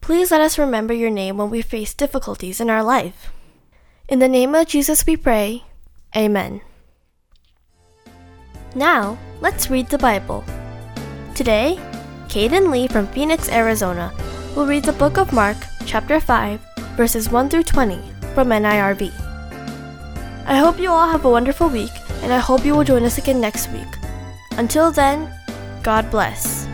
Please 0.00 0.30
let 0.30 0.40
us 0.40 0.58
remember 0.58 0.94
your 0.94 1.10
name 1.10 1.36
when 1.36 1.50
we 1.50 1.62
face 1.62 1.92
difficulties 1.92 2.60
in 2.60 2.70
our 2.70 2.82
life. 2.82 3.32
In 4.08 4.20
the 4.20 4.28
name 4.28 4.54
of 4.54 4.68
Jesus 4.68 5.04
we 5.04 5.16
pray. 5.16 5.64
Amen. 6.14 6.60
Now, 8.76 9.18
let's 9.40 9.68
read 9.68 9.88
the 9.88 9.98
Bible. 9.98 10.44
Today, 11.34 11.74
Caden 12.28 12.70
Lee 12.70 12.86
from 12.86 13.08
Phoenix, 13.08 13.50
Arizona, 13.50 14.14
will 14.54 14.66
read 14.66 14.84
the 14.84 14.92
book 14.92 15.18
of 15.18 15.32
Mark, 15.32 15.56
chapter 15.86 16.20
5, 16.20 16.60
verses 16.94 17.30
1 17.30 17.48
through 17.48 17.64
20 17.64 17.98
from 18.32 18.50
NIRV. 18.50 19.10
I 20.46 20.54
hope 20.54 20.78
you 20.78 20.90
all 20.90 21.10
have 21.10 21.24
a 21.24 21.30
wonderful 21.30 21.68
week, 21.68 21.90
and 22.22 22.32
I 22.32 22.38
hope 22.38 22.64
you 22.64 22.76
will 22.76 22.84
join 22.84 23.02
us 23.02 23.18
again 23.18 23.40
next 23.40 23.72
week. 23.72 23.90
Until 24.52 24.92
then, 24.92 25.34
God 25.82 26.08
bless. 26.12 26.65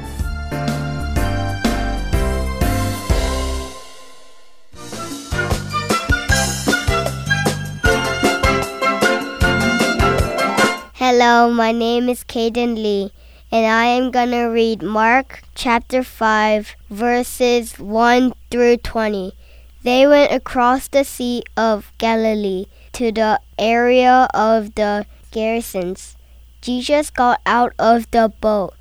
Hello, 11.15 11.53
my 11.53 11.73
name 11.73 12.09
is 12.09 12.25
Caden 12.25 12.75
Lee, 12.75 13.13
and 13.51 13.67
I 13.67 13.85
am 13.85 14.11
going 14.11 14.31
to 14.31 14.45
read 14.45 14.83
Mark 14.83 15.43
chapter 15.55 16.03
5, 16.03 16.75
verses 16.89 17.79
1 17.79 18.33
through 18.51 18.79
20. 18.79 19.35
They 19.83 20.07
went 20.07 20.33
across 20.33 20.89
the 20.89 21.05
Sea 21.05 21.43
of 21.55 21.93
Galilee 21.99 22.65
to 22.95 23.13
the 23.13 23.41
area 23.59 24.27
of 24.33 24.75
the 24.75 25.05
Gerasenes. 25.31 26.17
Jesus 26.63 27.11
got 27.11 27.43
out 27.45 27.75
of 27.79 28.11
the 28.11 28.33
boat. 28.41 28.73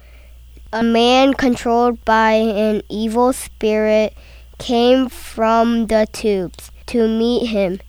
A 0.72 0.82
man 0.82 1.34
controlled 1.34 2.06
by 2.06 2.32
an 2.32 2.82
evil 2.88 3.34
spirit 3.34 4.16
came 4.58 5.10
from 5.10 5.88
the 5.88 6.08
tubes 6.14 6.72
to 6.86 7.10
meet 7.10 7.48
him. 7.48 7.82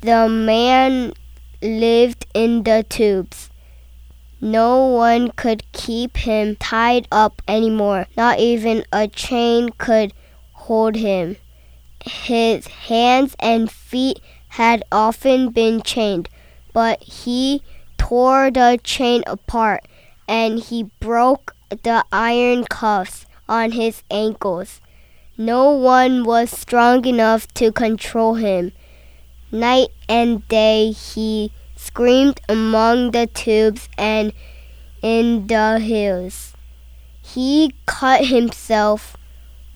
The 0.00 0.26
man 0.26 1.12
lived 1.60 2.24
in 2.32 2.62
the 2.62 2.86
tubes. 2.88 3.49
No 4.40 4.86
one 4.86 5.32
could 5.32 5.70
keep 5.72 6.16
him 6.16 6.56
tied 6.56 7.06
up 7.12 7.42
anymore. 7.46 8.06
Not 8.16 8.38
even 8.38 8.84
a 8.92 9.06
chain 9.06 9.70
could 9.76 10.12
hold 10.52 10.96
him. 10.96 11.36
His 12.04 12.66
hands 12.66 13.36
and 13.38 13.70
feet 13.70 14.20
had 14.48 14.82
often 14.90 15.50
been 15.50 15.82
chained, 15.82 16.28
but 16.72 17.02
he 17.02 17.62
tore 17.98 18.50
the 18.50 18.80
chain 18.82 19.22
apart 19.26 19.84
and 20.26 20.58
he 20.58 20.84
broke 21.00 21.54
the 21.68 22.04
iron 22.10 22.64
cuffs 22.64 23.26
on 23.48 23.72
his 23.72 24.02
ankles. 24.10 24.80
No 25.36 25.70
one 25.70 26.24
was 26.24 26.50
strong 26.50 27.04
enough 27.04 27.46
to 27.54 27.72
control 27.72 28.34
him. 28.34 28.72
Night 29.52 29.88
and 30.08 30.46
day 30.48 30.92
he 30.92 31.52
screamed 31.80 32.40
among 32.46 33.12
the 33.12 33.26
tubes 33.26 33.88
and 33.96 34.32
in 35.00 35.46
the 35.46 35.78
hills. 35.78 36.52
He 37.22 37.74
cut 37.86 38.26
himself 38.26 39.16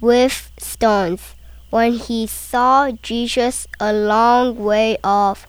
with 0.00 0.52
stones. 0.58 1.34
When 1.70 1.94
he 1.94 2.26
saw 2.26 2.90
Jesus 3.02 3.66
a 3.80 3.92
long 3.92 4.62
way 4.62 4.98
off, 5.02 5.46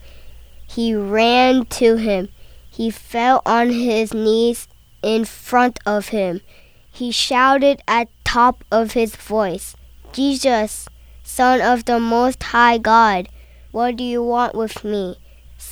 he 0.65 0.95
ran 0.95 1.65
to 1.81 1.97
him. 1.97 2.29
He 2.69 2.89
fell 2.89 3.41
on 3.45 3.69
his 3.69 4.13
knees 4.13 4.67
in 5.03 5.25
front 5.25 5.79
of 5.85 6.09
him. 6.09 6.41
He 6.89 7.11
shouted 7.11 7.81
at 7.87 8.07
top 8.23 8.63
of 8.71 8.93
his 8.93 9.15
voice, 9.15 9.75
Jesus, 10.13 10.87
Son 11.21 11.61
of 11.61 11.83
the 11.85 11.99
Most 11.99 12.41
High 12.41 12.77
God, 12.77 13.27
what 13.71 13.97
do 13.97 14.03
you 14.03 14.23
want 14.23 14.55
with 14.55 14.83
me? 14.85 15.17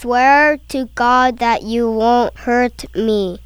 Swear 0.04 0.58
to 0.68 0.89
God 0.96 1.38
that 1.39 1.63
you 1.63 1.89
won't 1.89 2.36
hurt 2.39 2.94
me. 2.94 3.39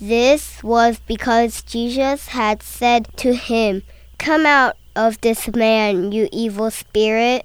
This 0.00 0.62
was 0.62 0.98
because 1.00 1.60
Jesus 1.60 2.28
had 2.28 2.62
said 2.62 3.14
to 3.18 3.34
him, 3.34 3.82
Come 4.16 4.46
out 4.46 4.78
of 4.96 5.20
this 5.20 5.46
man, 5.48 6.10
you 6.10 6.30
evil 6.32 6.70
spirit. 6.70 7.44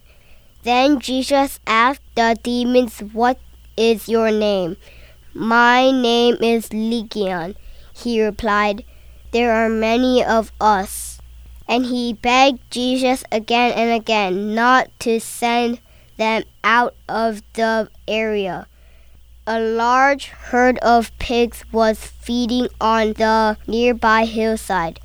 Then 0.64 1.02
Jesus 1.02 1.60
asked 1.68 2.16
the 2.16 2.38
demons, 2.42 3.00
What 3.12 3.40
is 3.76 4.08
your 4.08 4.32
name? 4.32 4.78
My 5.34 5.92
name 5.92 6.38
is 6.40 6.72
Legion, 6.72 7.58
he 7.94 8.24
replied. 8.24 8.86
There 9.32 9.52
are 9.52 9.68
many 9.68 10.24
of 10.24 10.54
us. 10.62 11.20
And 11.68 11.88
he 11.88 12.14
begged 12.14 12.62
Jesus 12.72 13.26
again 13.34 13.74
and 13.74 13.92
again 13.92 14.56
not 14.56 14.98
to 15.02 15.20
send 15.20 15.82
them 16.20 16.44
out 16.64 16.94
of 17.08 17.42
the 17.54 17.90
area. 18.08 18.68
A 19.48 19.60
large 19.60 20.28
herd 20.28 20.78
of 20.80 21.18
pigs 21.18 21.64
was 21.72 22.06
feeding 22.06 22.68
on 22.80 23.14
the 23.14 23.58
nearby 23.66 24.26
hillside. 24.26 25.00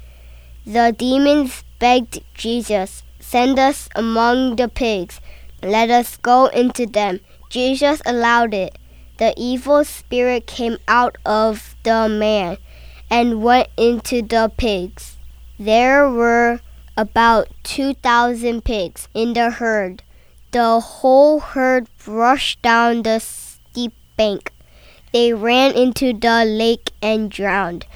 The 0.67 0.95
demons 0.97 1.65
begged 1.79 2.21
Jesus, 2.35 3.03
Send 3.21 3.59
us 3.59 3.89
among 3.95 4.57
the 4.57 4.69
pigs. 4.69 5.21
Let 5.63 5.89
us 5.89 6.19
go 6.19 6.47
into 6.47 6.85
them. 6.85 7.21
Jesus 7.49 8.03
allowed 8.05 8.53
it. 8.53 8.77
The 9.17 9.33
evil 9.37 9.85
spirit 9.85 10.47
came 10.47 10.77
out 10.87 11.17
of 11.25 11.75
the 11.85 12.09
man 12.09 12.59
and 13.11 13.43
went 13.43 13.69
into 13.77 14.21
the 14.21 14.53
pigs. 14.57 15.17
There 15.59 16.11
were 16.11 16.61
about 16.97 17.49
2,000 17.63 18.65
pigs 18.65 19.09
in 19.15 19.33
the 19.33 19.51
herd. 19.51 20.03
The 20.55 20.79
whole 20.79 21.41
herd 21.41 21.89
rushed 22.07 22.63
down 22.63 23.03
the 23.03 23.19
steep 23.19 23.93
bank. 24.17 24.53
They 25.13 25.33
ran 25.33 25.75
into 25.75 26.13
the 26.13 26.45
lake 26.45 26.93
and 27.03 27.29
drowned. 27.29 27.87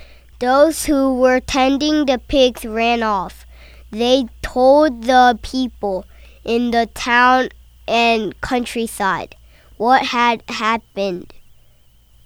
Those 0.40 0.87
who 0.87 1.14
were 1.14 1.38
tending 1.38 2.07
the 2.07 2.18
pigs 2.18 2.64
ran 2.64 3.05
off. 3.05 3.47
They 3.92 4.27
told 4.42 5.05
the 5.05 5.38
people 5.40 6.05
in 6.42 6.73
the 6.73 6.87
town 6.94 7.51
and 7.87 8.35
countryside 8.40 9.37
what 9.77 10.07
had 10.07 10.42
happened. 10.49 11.33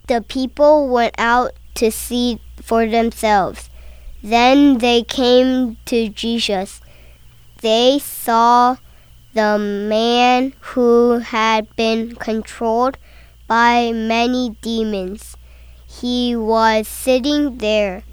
The 0.07 0.23
people 0.23 0.87
went 0.87 1.13
out 1.19 1.51
to 1.75 1.91
see 1.91 2.41
for 2.59 2.87
themselves. 2.87 3.69
Then 4.23 4.79
they 4.79 5.03
came 5.03 5.77
to 5.85 6.09
Jesus. 6.09 6.81
They 7.61 7.99
saw 7.99 8.77
the 9.33 9.57
man 9.57 10.53
who 10.59 11.19
had 11.19 11.75
been 11.75 12.15
controlled 12.15 12.97
by 13.47 13.91
many 13.91 14.51
demons 14.61 15.35
he 16.01 16.35
was 16.35 16.87
sitting 16.87 17.59
there. 17.59 18.03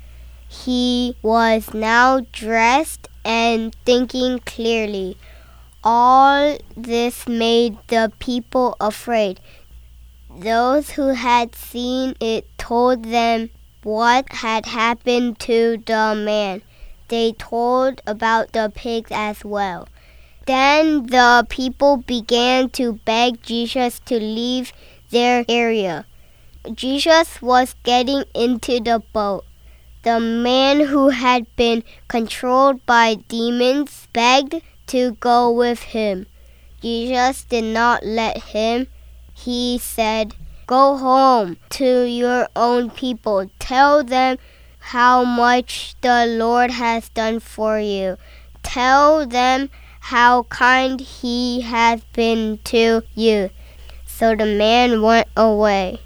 He 0.49 1.17
was 1.23 1.73
now 1.73 2.21
dressed 2.33 3.09
and 3.25 3.75
thinking 3.87 4.41
clearly. 4.41 5.17
All 5.83 6.59
this 6.77 7.27
made 7.27 7.79
the 7.89 8.13
people 8.19 8.77
afraid. 8.81 9.41
Those 10.29 10.91
who 10.91 11.09
had 11.09 11.55
seen 11.55 12.15
it 12.21 12.47
told 12.59 13.07
them 13.07 13.49
what 13.83 14.31
had 14.31 14.67
happened 14.67 15.39
to 15.41 15.79
the 15.79 16.15
man. 16.15 16.61
They 17.09 17.33
told 17.33 18.03
about 18.07 18.53
the 18.53 18.71
pigs 18.75 19.11
as 19.11 19.43
well. 19.43 19.89
Then 20.51 21.07
the 21.07 21.47
people 21.49 21.99
began 21.99 22.71
to 22.71 22.95
beg 23.05 23.41
Jesus 23.41 24.01
to 24.07 24.19
leave 24.19 24.73
their 25.11 25.45
area. 25.49 26.07
Jesus 26.75 27.41
was 27.41 27.77
getting 27.85 28.25
into 28.35 28.81
the 28.81 29.01
boat. 29.13 29.45
The 30.03 30.19
man 30.19 30.81
who 30.87 31.11
had 31.11 31.47
been 31.55 31.85
controlled 32.09 32.85
by 32.85 33.15
demons 33.29 34.09
begged 34.13 34.61
to 34.89 35.13
go 35.21 35.53
with 35.53 35.95
him. 35.95 36.27
Jesus 36.83 37.45
did 37.45 37.73
not 37.73 38.05
let 38.05 38.43
him. 38.51 38.89
He 39.33 39.79
said, 39.79 40.35
Go 40.67 40.97
home 40.97 41.59
to 41.79 42.03
your 42.09 42.49
own 42.57 42.91
people. 42.91 43.49
Tell 43.61 44.03
them 44.03 44.39
how 44.81 45.23
much 45.23 45.95
the 46.01 46.27
Lord 46.27 46.73
has 46.73 47.09
done 47.11 47.39
for 47.39 47.79
you. 47.79 48.17
Tell 48.65 49.29
them 49.29 49.71
how 50.01 50.43
kind 50.45 51.01
he 51.01 51.61
has 51.61 52.03
been 52.13 52.59
to 52.65 53.03
you. 53.15 53.51
So 54.07 54.35
the 54.35 54.47
man 54.47 55.03
went 55.03 55.29
away 55.37 56.01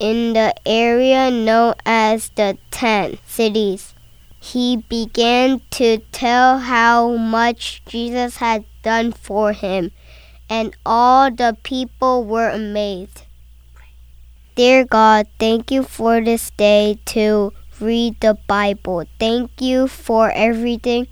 in 0.00 0.34
the 0.34 0.54
area 0.66 1.30
known 1.30 1.74
as 1.84 2.30
the 2.36 2.58
Ten 2.70 3.18
Cities. 3.26 3.94
He 4.40 4.76
began 4.88 5.60
to 5.70 5.98
tell 6.12 6.58
how 6.58 7.16
much 7.16 7.82
Jesus 7.86 8.36
had 8.36 8.64
done 8.82 9.12
for 9.12 9.52
him, 9.52 9.90
and 10.48 10.76
all 10.86 11.30
the 11.30 11.56
people 11.62 12.24
were 12.24 12.50
amazed. 12.50 13.22
Dear 14.54 14.84
God, 14.84 15.26
thank 15.38 15.70
you 15.70 15.82
for 15.82 16.20
this 16.20 16.50
day 16.50 16.98
to 17.06 17.52
read 17.80 18.20
the 18.20 18.38
Bible. 18.46 19.04
Thank 19.18 19.60
you 19.60 19.88
for 19.88 20.30
everything 20.30 21.08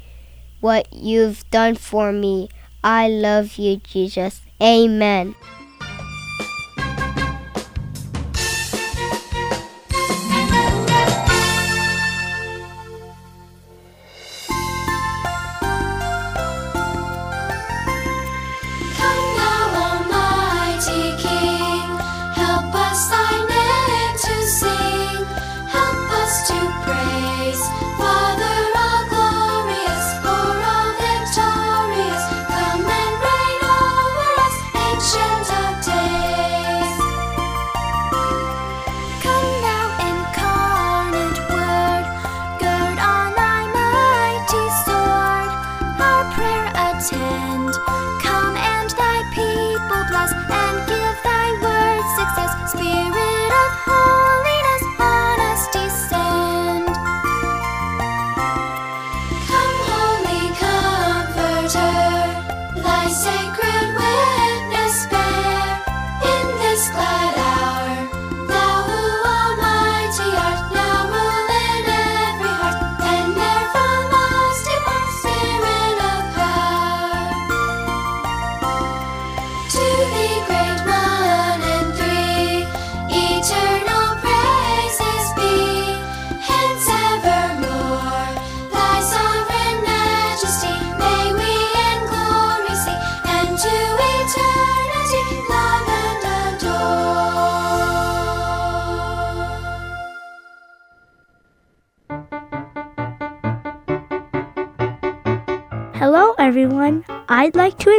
what 0.66 0.92
you've 0.92 1.48
done 1.52 1.76
for 1.76 2.10
me. 2.10 2.48
I 2.82 3.06
love 3.06 3.54
you, 3.56 3.76
Jesus. 3.76 4.40
Amen. 4.60 5.36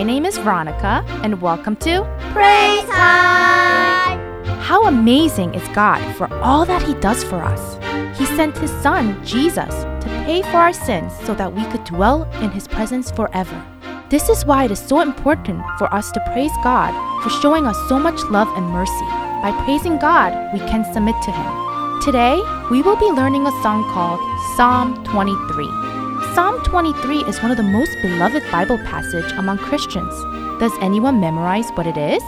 My 0.00 0.04
name 0.04 0.24
is 0.24 0.38
Veronica, 0.38 1.04
and 1.22 1.42
welcome 1.42 1.76
to 1.76 2.04
Praise 2.32 2.88
Time! 2.88 4.18
How 4.62 4.86
Amazing 4.86 5.52
is 5.52 5.68
God 5.74 6.00
for 6.16 6.32
all 6.36 6.64
that 6.64 6.80
He 6.80 6.94
does 7.00 7.22
for 7.22 7.42
us. 7.42 7.76
He 8.18 8.24
sent 8.24 8.56
His 8.56 8.70
Son, 8.82 9.22
Jesus, 9.22 9.68
to 9.68 10.22
pay 10.24 10.40
for 10.40 10.56
our 10.56 10.72
sins 10.72 11.12
so 11.26 11.34
that 11.34 11.52
we 11.52 11.62
could 11.66 11.84
dwell 11.84 12.24
in 12.42 12.50
His 12.50 12.66
presence 12.66 13.10
forever. 13.10 13.62
This 14.08 14.30
is 14.30 14.46
why 14.46 14.64
it 14.64 14.70
is 14.70 14.78
so 14.78 15.00
important 15.00 15.62
for 15.76 15.92
us 15.92 16.10
to 16.12 16.30
praise 16.32 16.56
God 16.64 16.94
for 17.22 17.28
showing 17.28 17.66
us 17.66 17.76
so 17.86 17.98
much 17.98 18.22
love 18.30 18.48
and 18.56 18.70
mercy. 18.70 19.06
By 19.42 19.52
praising 19.66 19.98
God, 19.98 20.32
we 20.54 20.60
can 20.60 20.90
submit 20.94 21.16
to 21.24 21.30
Him. 21.30 22.00
Today, 22.00 22.40
we 22.70 22.80
will 22.80 22.96
be 22.96 23.12
learning 23.20 23.46
a 23.46 23.62
song 23.62 23.84
called 23.92 24.20
Psalm 24.56 25.04
23. 25.04 25.89
Psalm 26.34 26.62
23 26.62 27.24
is 27.24 27.42
one 27.42 27.50
of 27.50 27.56
the 27.56 27.62
most 27.64 27.90
beloved 28.02 28.44
Bible 28.52 28.78
passage 28.78 29.32
among 29.32 29.58
Christians. 29.58 30.14
Does 30.60 30.72
anyone 30.80 31.18
memorize 31.18 31.68
what 31.70 31.88
it 31.88 31.96
is? 31.96 32.22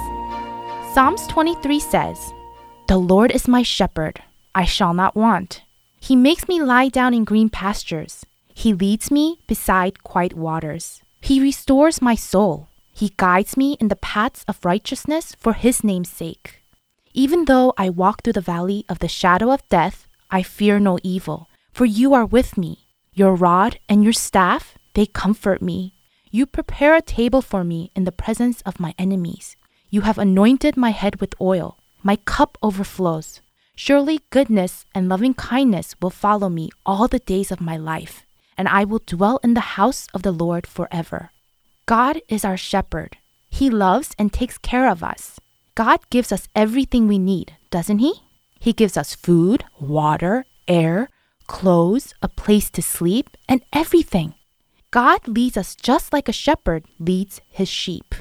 Psalms 0.92 1.24
23 1.28 1.78
says, 1.78 2.32
The 2.88 2.96
Lord 2.98 3.30
is 3.30 3.46
my 3.46 3.62
shepherd, 3.62 4.20
I 4.56 4.64
shall 4.64 4.92
not 4.92 5.14
want. 5.14 5.62
He 6.00 6.16
makes 6.16 6.48
me 6.48 6.60
lie 6.60 6.88
down 6.88 7.14
in 7.14 7.22
green 7.22 7.48
pastures. 7.48 8.26
He 8.52 8.74
leads 8.74 9.12
me 9.12 9.38
beside 9.46 10.02
quiet 10.02 10.34
waters. 10.34 11.00
He 11.20 11.40
restores 11.40 12.02
my 12.02 12.16
soul. 12.16 12.66
He 12.92 13.14
guides 13.16 13.56
me 13.56 13.76
in 13.78 13.86
the 13.86 13.94
paths 13.94 14.44
of 14.48 14.64
righteousness 14.64 15.36
for 15.38 15.52
his 15.52 15.84
name's 15.84 16.10
sake. 16.10 16.60
Even 17.14 17.44
though 17.44 17.72
I 17.78 17.88
walk 17.88 18.22
through 18.24 18.32
the 18.32 18.40
valley 18.40 18.84
of 18.88 18.98
the 18.98 19.06
shadow 19.06 19.52
of 19.52 19.68
death, 19.68 20.08
I 20.28 20.42
fear 20.42 20.80
no 20.80 20.98
evil, 21.04 21.48
for 21.72 21.84
you 21.84 22.14
are 22.14 22.26
with 22.26 22.58
me. 22.58 22.81
Your 23.14 23.34
rod 23.34 23.78
and 23.88 24.02
your 24.02 24.14
staff, 24.14 24.78
they 24.94 25.04
comfort 25.04 25.60
me. 25.60 25.92
You 26.30 26.46
prepare 26.46 26.94
a 26.94 27.02
table 27.02 27.42
for 27.42 27.62
me 27.62 27.90
in 27.94 28.04
the 28.04 28.12
presence 28.12 28.62
of 28.62 28.80
my 28.80 28.94
enemies. 28.98 29.54
You 29.90 30.00
have 30.02 30.16
anointed 30.16 30.78
my 30.78 30.90
head 30.90 31.20
with 31.20 31.34
oil. 31.38 31.76
My 32.02 32.16
cup 32.16 32.56
overflows. 32.62 33.42
Surely 33.74 34.20
goodness 34.30 34.86
and 34.94 35.10
loving 35.10 35.34
kindness 35.34 35.94
will 36.00 36.10
follow 36.10 36.48
me 36.48 36.70
all 36.86 37.06
the 37.06 37.18
days 37.18 37.52
of 37.52 37.60
my 37.60 37.76
life, 37.76 38.24
and 38.56 38.66
I 38.66 38.84
will 38.84 39.02
dwell 39.04 39.38
in 39.44 39.52
the 39.52 39.76
house 39.76 40.08
of 40.14 40.22
the 40.22 40.32
Lord 40.32 40.66
forever. 40.66 41.32
God 41.84 42.20
is 42.28 42.44
our 42.44 42.56
shepherd. 42.56 43.18
He 43.50 43.68
loves 43.68 44.14
and 44.18 44.32
takes 44.32 44.56
care 44.56 44.88
of 44.88 45.02
us. 45.02 45.38
God 45.74 46.00
gives 46.08 46.32
us 46.32 46.48
everything 46.54 47.06
we 47.06 47.18
need, 47.18 47.56
doesn't 47.70 47.98
He? 47.98 48.22
He 48.58 48.72
gives 48.72 48.96
us 48.96 49.14
food, 49.14 49.64
water, 49.78 50.46
air, 50.66 51.10
clothes, 51.52 52.14
a 52.22 52.28
place 52.28 52.70
to 52.70 52.82
sleep, 52.82 53.36
and 53.46 53.60
everything. 53.72 54.34
God 54.90 55.28
leads 55.28 55.56
us 55.56 55.76
just 55.76 56.12
like 56.12 56.28
a 56.28 56.40
shepherd 56.44 56.84
leads 56.98 57.40
his 57.50 57.68
sheep. 57.68 58.14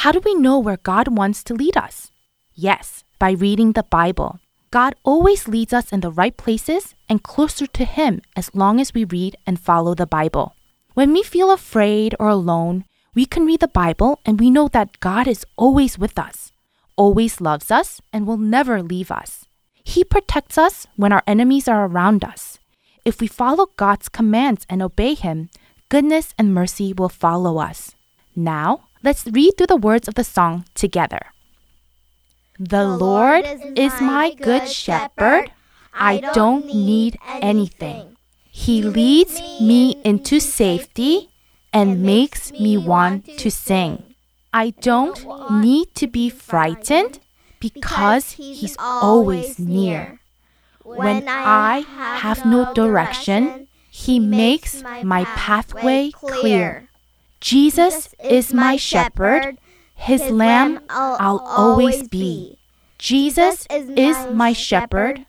How 0.00 0.10
do 0.12 0.20
we 0.24 0.34
know 0.34 0.58
where 0.58 0.78
God 0.78 1.08
wants 1.08 1.44
to 1.44 1.54
lead 1.54 1.76
us? 1.76 2.10
Yes, 2.54 3.04
by 3.18 3.32
reading 3.32 3.72
the 3.72 3.84
Bible. 3.84 4.40
God 4.70 4.94
always 5.04 5.46
leads 5.46 5.74
us 5.74 5.92
in 5.92 6.00
the 6.00 6.10
right 6.10 6.34
places 6.34 6.94
and 7.08 7.22
closer 7.22 7.66
to 7.66 7.84
Him 7.84 8.22
as 8.34 8.54
long 8.54 8.80
as 8.80 8.94
we 8.94 9.04
read 9.04 9.36
and 9.46 9.60
follow 9.60 9.94
the 9.94 10.06
Bible. 10.06 10.56
When 10.94 11.12
we 11.12 11.22
feel 11.22 11.52
afraid 11.52 12.16
or 12.18 12.28
alone, 12.28 12.84
we 13.14 13.26
can 13.26 13.44
read 13.44 13.60
the 13.60 13.68
Bible 13.68 14.20
and 14.24 14.40
we 14.40 14.50
know 14.50 14.68
that 14.68 15.00
God 15.00 15.28
is 15.28 15.44
always 15.56 15.98
with 15.98 16.18
us, 16.18 16.50
always 16.96 17.42
loves 17.42 17.70
us, 17.70 18.00
and 18.12 18.26
will 18.26 18.40
never 18.40 18.82
leave 18.82 19.10
us. 19.10 19.44
He 19.84 20.04
protects 20.04 20.58
us 20.58 20.86
when 20.96 21.12
our 21.12 21.22
enemies 21.26 21.68
are 21.68 21.86
around 21.86 22.24
us. 22.24 22.58
If 23.04 23.20
we 23.20 23.26
follow 23.26 23.66
God's 23.76 24.08
commands 24.08 24.64
and 24.68 24.82
obey 24.82 25.14
Him, 25.14 25.50
goodness 25.88 26.34
and 26.38 26.54
mercy 26.54 26.92
will 26.92 27.08
follow 27.08 27.58
us. 27.58 27.94
Now, 28.34 28.84
let's 29.02 29.26
read 29.26 29.56
through 29.56 29.66
the 29.66 29.76
words 29.76 30.08
of 30.08 30.14
the 30.14 30.24
song 30.24 30.64
together. 30.74 31.32
The 32.58 32.84
Lord 32.86 33.44
is 33.76 34.00
my 34.00 34.34
good 34.34 34.68
shepherd. 34.68 35.50
I 35.92 36.20
don't 36.32 36.66
need 36.66 37.18
anything. 37.40 38.16
He 38.50 38.82
leads 38.82 39.40
me 39.60 40.00
into 40.04 40.38
safety 40.38 41.30
and 41.72 42.02
makes 42.02 42.52
me 42.52 42.76
want 42.76 43.26
to 43.38 43.50
sing. 43.50 44.14
I 44.52 44.70
don't 44.70 45.18
need 45.50 45.94
to 45.96 46.06
be 46.06 46.28
frightened 46.28 47.18
because 47.62 48.32
He's 48.32 48.76
always 48.78 49.58
near. 49.58 50.18
When 50.82 51.28
I 51.28 51.86
have 51.86 52.44
no 52.44 52.74
direction, 52.74 53.68
He 53.88 54.18
makes 54.18 54.82
my 54.82 55.24
pathway 55.38 56.10
clear. 56.10 56.88
Jesus 57.40 58.14
is 58.22 58.52
my 58.52 58.76
shepherd. 58.76 59.58
His 59.94 60.30
lamb 60.30 60.80
I'll 60.90 61.38
always 61.38 62.08
be. 62.08 62.58
Jesus 62.98 63.66
is 63.70 64.16
my 64.32 64.52
shepherd, 64.52 65.26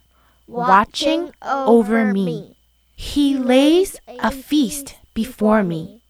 watching 0.47 1.31
over 1.41 2.11
me. 2.13 2.57
He 2.95 3.37
lays 3.37 3.97
a 4.07 4.31
feast 4.31 4.95
before 5.13 5.63
me. 5.63 6.01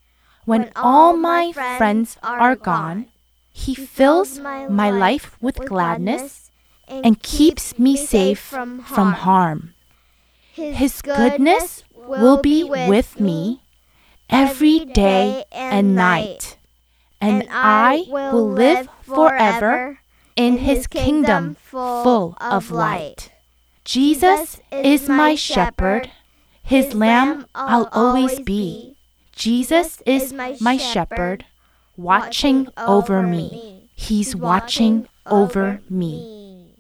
When 0.46 0.72
all 0.76 1.16
my 1.16 1.52
friends 1.52 2.18
are 2.24 2.56
gone, 2.56 3.08
He 3.54 3.76
fills 3.76 4.40
my 4.40 4.90
life 4.90 5.38
with 5.40 5.56
gladness 5.58 6.52
and 6.88 7.22
keeps 7.22 7.80
me 7.80 7.96
safe 7.96 8.40
from 8.40 8.80
harm. 9.14 9.74
His 10.52 11.02
goodness 11.02 11.84
will 11.96 12.42
be 12.42 12.64
with 12.64 13.20
me 13.20 13.62
every 14.30 14.80
day 14.86 15.46
and 15.52 15.96
night, 15.96 16.58
and 17.22 17.48
I 17.50 18.06
will 18.10 18.50
live 18.50 18.90
forever 19.02 20.00
in 20.36 20.58
His 20.58 20.88
kingdom 20.88 21.56
full 21.56 22.36
of 22.42 22.72
light. 22.72 23.32
Jesus 23.86 24.60
is 24.72 25.08
my 25.08 25.36
shepherd, 25.36 26.12
His 26.64 26.94
lamb 26.94 27.46
I'll 27.54 27.90
always 27.92 28.40
be. 28.40 28.98
Jesus 29.32 30.02
is 30.06 30.34
my 30.34 30.78
shepherd, 30.78 31.46
watching 31.98 32.68
over 32.78 33.22
me. 33.22 33.90
He's 33.96 34.36
watching 34.36 35.08
over 35.26 35.82
me. 35.90 36.76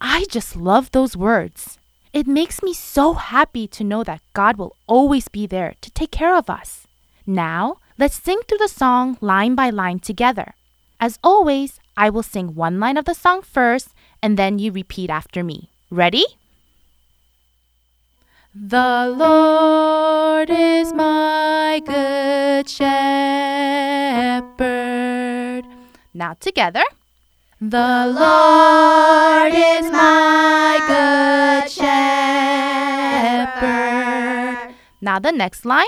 I 0.00 0.26
just 0.30 0.56
love 0.56 0.90
those 0.92 1.16
words. 1.16 1.78
It 2.12 2.26
makes 2.26 2.62
me 2.62 2.72
so 2.72 3.14
happy 3.14 3.66
to 3.68 3.84
know 3.84 4.04
that 4.04 4.22
God 4.32 4.56
will 4.56 4.76
always 4.86 5.28
be 5.28 5.46
there 5.46 5.74
to 5.80 5.90
take 5.90 6.10
care 6.10 6.34
of 6.34 6.48
us. 6.48 6.86
Now, 7.26 7.78
let's 7.98 8.22
sing 8.22 8.40
through 8.46 8.58
the 8.58 8.68
song 8.68 9.18
line 9.20 9.54
by 9.54 9.70
line 9.70 9.98
together. 9.98 10.54
As 11.00 11.18
always, 11.22 11.80
I 11.96 12.10
will 12.10 12.22
sing 12.22 12.54
one 12.54 12.80
line 12.80 12.96
of 12.96 13.04
the 13.04 13.14
song 13.14 13.42
first, 13.42 13.88
and 14.22 14.36
then 14.36 14.58
you 14.58 14.72
repeat 14.72 15.10
after 15.10 15.44
me. 15.44 15.70
Ready? 15.90 16.24
The 18.60 19.14
Lord 19.16 20.50
is 20.50 20.92
my 20.92 21.80
good 21.86 22.68
shepherd. 22.68 22.84
Now 26.12 26.34
together. 26.40 26.82
The 27.60 28.12
Lord 28.18 29.54
is 29.54 29.88
my 29.92 30.80
good 30.88 31.70
shepherd. 31.70 31.86
Now 35.00 35.20
the 35.20 35.30
next 35.30 35.64
line. 35.64 35.86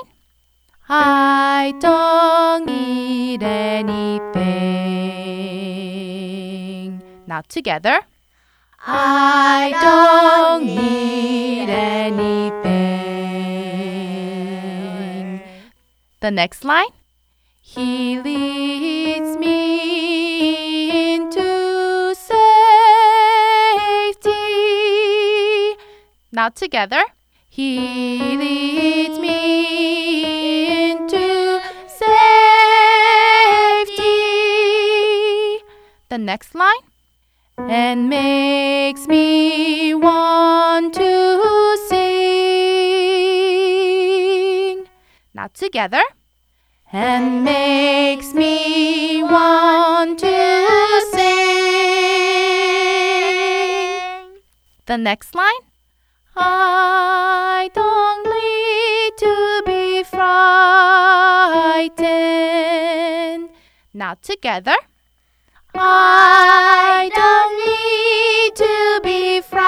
I 0.89 1.75
don't 1.81 2.67
need 2.67 3.43
anything. 3.43 4.23
Now 7.27 7.41
together. 7.49 8.03
I 8.87 9.73
don't 9.83 10.65
need 10.65 11.69
anything. 11.69 12.71
The 16.21 16.31
next 16.31 16.65
line. 16.65 16.87
He 17.61 18.21
leads 18.21 19.37
me 19.37 21.15
into 21.15 22.15
safety. 22.15 22.37
Now 26.33 26.49
together. 26.49 27.05
He 27.49 28.37
leads 28.37 29.19
me 29.19 30.91
into 30.91 31.61
safety. 31.87 32.09
The 36.09 36.19
next 36.19 36.55
line. 36.55 36.90
And 37.69 38.09
makes 38.09 39.07
me 39.07 39.95
want 39.95 40.95
to 40.95 41.77
sing. 41.89 42.09
Now 45.35 45.49
together. 45.53 46.03
And 46.93 47.45
makes 47.45 48.33
me 48.35 49.23
want 49.23 50.19
to 50.19 51.07
sing. 51.13 51.51
The 54.87 54.97
next 54.99 55.35
line. 55.35 55.63
I 56.37 57.71
don't 57.75 58.25
need 58.25 59.17
to 59.19 59.63
be 59.67 60.03
frightened. 60.05 60.31
Now 63.93 64.15
together. 64.15 64.77
I 65.75 67.11
don't 67.15 67.57
need 67.65 68.57
to 68.57 69.01
be 69.03 69.41
frightened. 69.41 69.61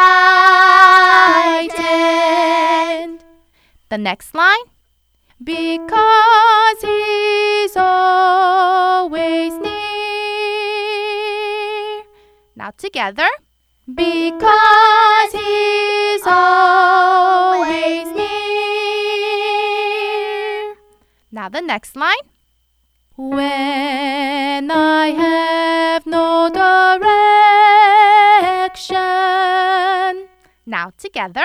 The 3.91 3.99
next 3.99 4.35
line. 4.35 4.65
Because 5.43 6.81
he's 6.81 7.77
always 7.77 9.53
near. 9.55 9.73
Now 12.57 12.71
together. 12.77 13.29
Because 13.93 15.33
he's 15.33 16.23
always 16.27 18.07
near. 18.15 18.29
Now 21.33 21.49
the 21.49 21.61
next 21.61 21.97
line. 21.97 22.32
When 23.15 24.71
I 24.71 25.09
have 25.09 26.07
no 26.07 26.49
direction. 26.49 26.69
Now 30.65 30.93
together. 30.97 31.45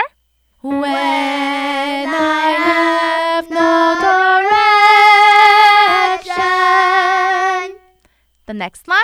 When 0.61 0.87
I 0.87 2.55
have 2.69 3.49
no 3.49 3.95
direction. 6.29 7.79
The 8.45 8.53
next 8.53 8.87
line. 8.87 9.03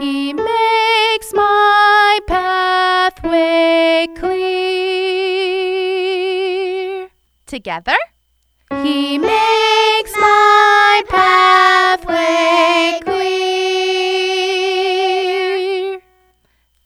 He 0.00 0.32
makes 0.32 1.34
my 1.34 2.18
pathway 2.26 4.06
clear. 4.16 4.48
Together. 7.46 7.98
He 8.82 9.18
makes 9.18 9.67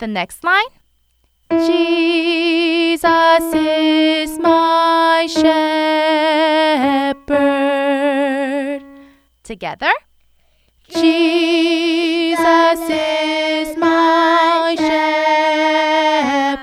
The 0.03 0.09
next 0.09 0.43
line. 0.43 0.67
Jesus 1.49 3.05
is 3.55 4.37
my 4.41 5.29
shepherd. 5.31 5.53
Together. 9.45 9.93
Jesus 10.89 12.81
is 12.91 13.77
my 13.77 14.75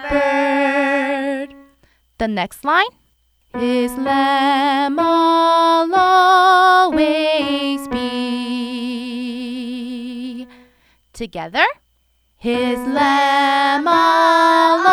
shepherd. 0.03 1.55
The 2.17 2.27
next 2.27 2.65
line. 2.65 2.91
His 3.57 3.93
lamb 3.93 4.99
I'll 4.99 5.95
always 5.95 7.87
be. 7.87 8.05
Together. 11.13 11.65
His 12.41 12.79
lamb 12.79 13.85
I'll 13.85 14.87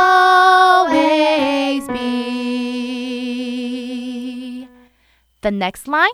always 0.91 1.87
be. 1.87 2.27
The 5.43 5.53
next 5.53 5.87
line. 5.87 6.11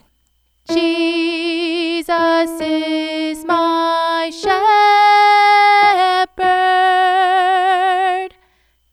Jesus 0.69 2.61
is 2.61 3.47
my 3.47 4.31
shepherd. 4.31 4.61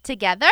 Together. 0.04 0.52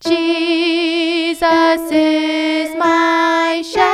Jesus 0.00 1.92
is 1.92 2.74
my 2.76 3.60
shepherd. 3.62 3.92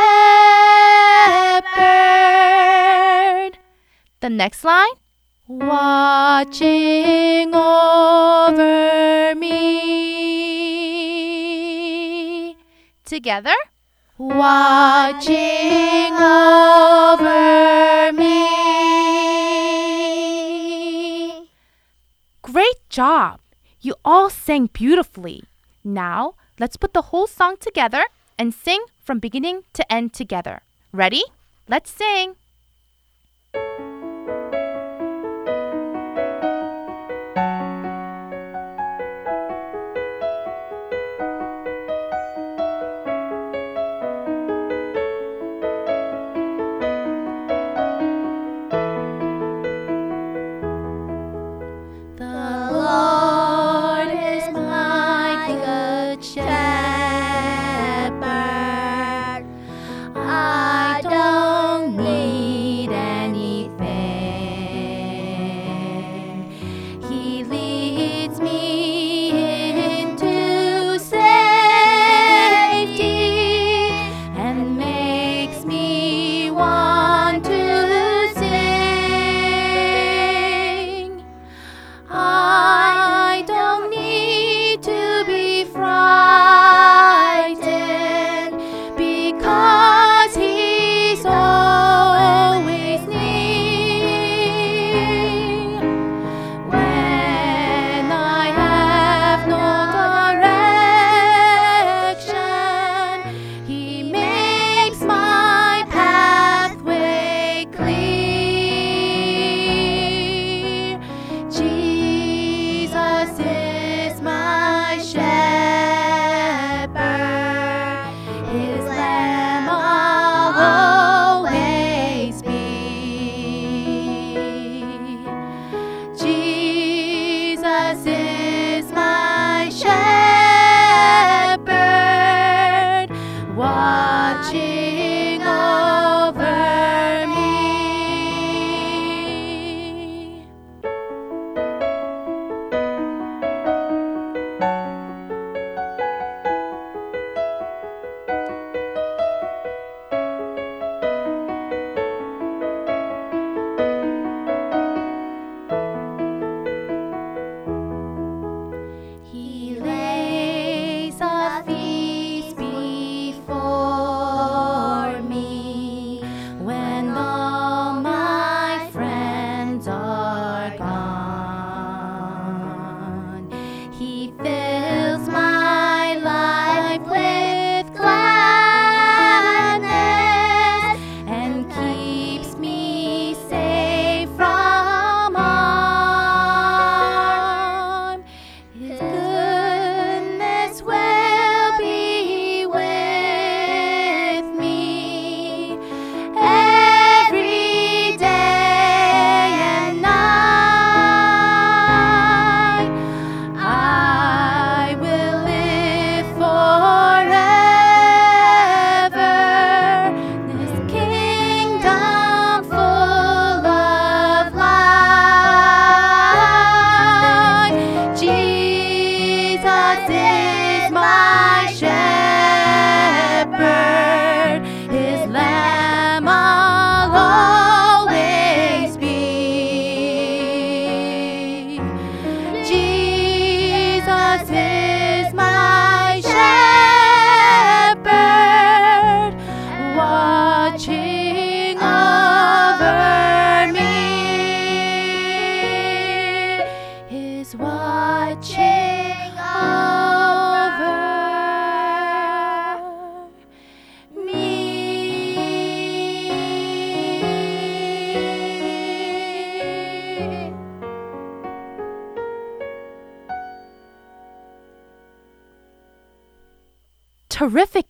The 4.21 4.31
next 4.31 4.63
line. 4.63 5.08
Watching 5.51 7.55
over 7.55 9.35
me. 9.35 9.65
Together. 13.07 13.55
Watching 14.19 16.13
over 16.13 18.13
me. 18.13 18.45
Great 22.43 22.77
job! 22.91 23.41
You 23.81 23.95
all 24.05 24.29
sang 24.29 24.69
beautifully. 24.71 25.45
Now, 25.83 26.35
let's 26.59 26.77
put 26.77 26.93
the 26.93 27.09
whole 27.09 27.27
song 27.27 27.57
together 27.59 28.05
and 28.39 28.53
sing 28.53 28.85
from 29.01 29.19
beginning 29.19 29.63
to 29.73 29.91
end 29.91 30.13
together. 30.13 30.61
Ready? 30.93 31.23
Let's 31.67 31.91
sing. 31.91 32.37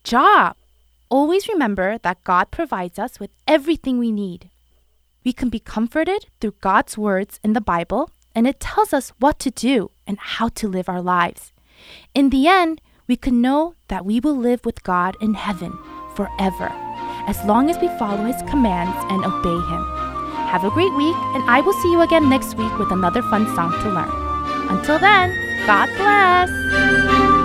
Job! 0.08 0.56
Always 1.10 1.48
remember 1.48 1.98
that 1.98 2.24
God 2.24 2.50
provides 2.50 2.98
us 2.98 3.20
with 3.20 3.30
everything 3.46 3.98
we 3.98 4.10
need. 4.10 4.48
We 5.22 5.34
can 5.34 5.50
be 5.50 5.60
comforted 5.60 6.26
through 6.40 6.62
God's 6.62 6.96
words 6.96 7.38
in 7.44 7.52
the 7.52 7.60
Bible, 7.60 8.10
and 8.34 8.46
it 8.46 8.58
tells 8.58 8.94
us 8.94 9.12
what 9.18 9.38
to 9.40 9.50
do 9.50 9.90
and 10.06 10.18
how 10.18 10.48
to 10.48 10.66
live 10.66 10.88
our 10.88 11.02
lives. 11.02 11.52
In 12.14 12.30
the 12.30 12.48
end, 12.48 12.80
we 13.06 13.16
can 13.16 13.42
know 13.42 13.74
that 13.88 14.06
we 14.06 14.18
will 14.18 14.36
live 14.36 14.64
with 14.64 14.82
God 14.82 15.14
in 15.20 15.34
heaven 15.34 15.76
forever, 16.16 16.70
as 17.28 17.44
long 17.44 17.68
as 17.68 17.78
we 17.78 17.88
follow 17.98 18.24
His 18.24 18.40
commands 18.48 18.96
and 19.12 19.24
obey 19.24 19.60
Him. 19.68 19.84
Have 20.48 20.64
a 20.64 20.70
great 20.70 20.94
week, 20.96 21.16
and 21.36 21.44
I 21.50 21.60
will 21.60 21.74
see 21.82 21.92
you 21.92 22.00
again 22.00 22.30
next 22.30 22.56
week 22.56 22.78
with 22.78 22.90
another 22.90 23.20
fun 23.22 23.44
song 23.54 23.72
to 23.72 23.90
learn. 23.90 24.70
Until 24.70 24.98
then, 24.98 25.36
God 25.66 25.88
bless! 25.98 27.37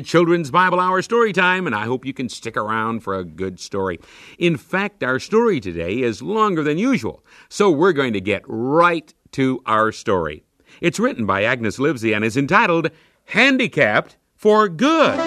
Children's 0.00 0.50
Bible 0.50 0.80
Hour 0.80 1.02
Story 1.02 1.32
Time, 1.32 1.66
and 1.66 1.74
I 1.74 1.84
hope 1.84 2.04
you 2.04 2.12
can 2.12 2.28
stick 2.28 2.56
around 2.56 3.00
for 3.00 3.14
a 3.14 3.24
good 3.24 3.60
story. 3.60 3.98
In 4.38 4.56
fact, 4.56 5.02
our 5.02 5.18
story 5.18 5.60
today 5.60 6.00
is 6.00 6.22
longer 6.22 6.62
than 6.62 6.78
usual, 6.78 7.24
so 7.48 7.70
we're 7.70 7.92
going 7.92 8.12
to 8.12 8.20
get 8.20 8.42
right 8.46 9.12
to 9.32 9.62
our 9.66 9.92
story. 9.92 10.44
It's 10.80 11.00
written 11.00 11.26
by 11.26 11.44
Agnes 11.44 11.78
Livesey 11.78 12.12
and 12.12 12.24
is 12.24 12.36
entitled 12.36 12.90
Handicapped 13.26 14.16
for 14.34 14.68
Good. 14.68 15.18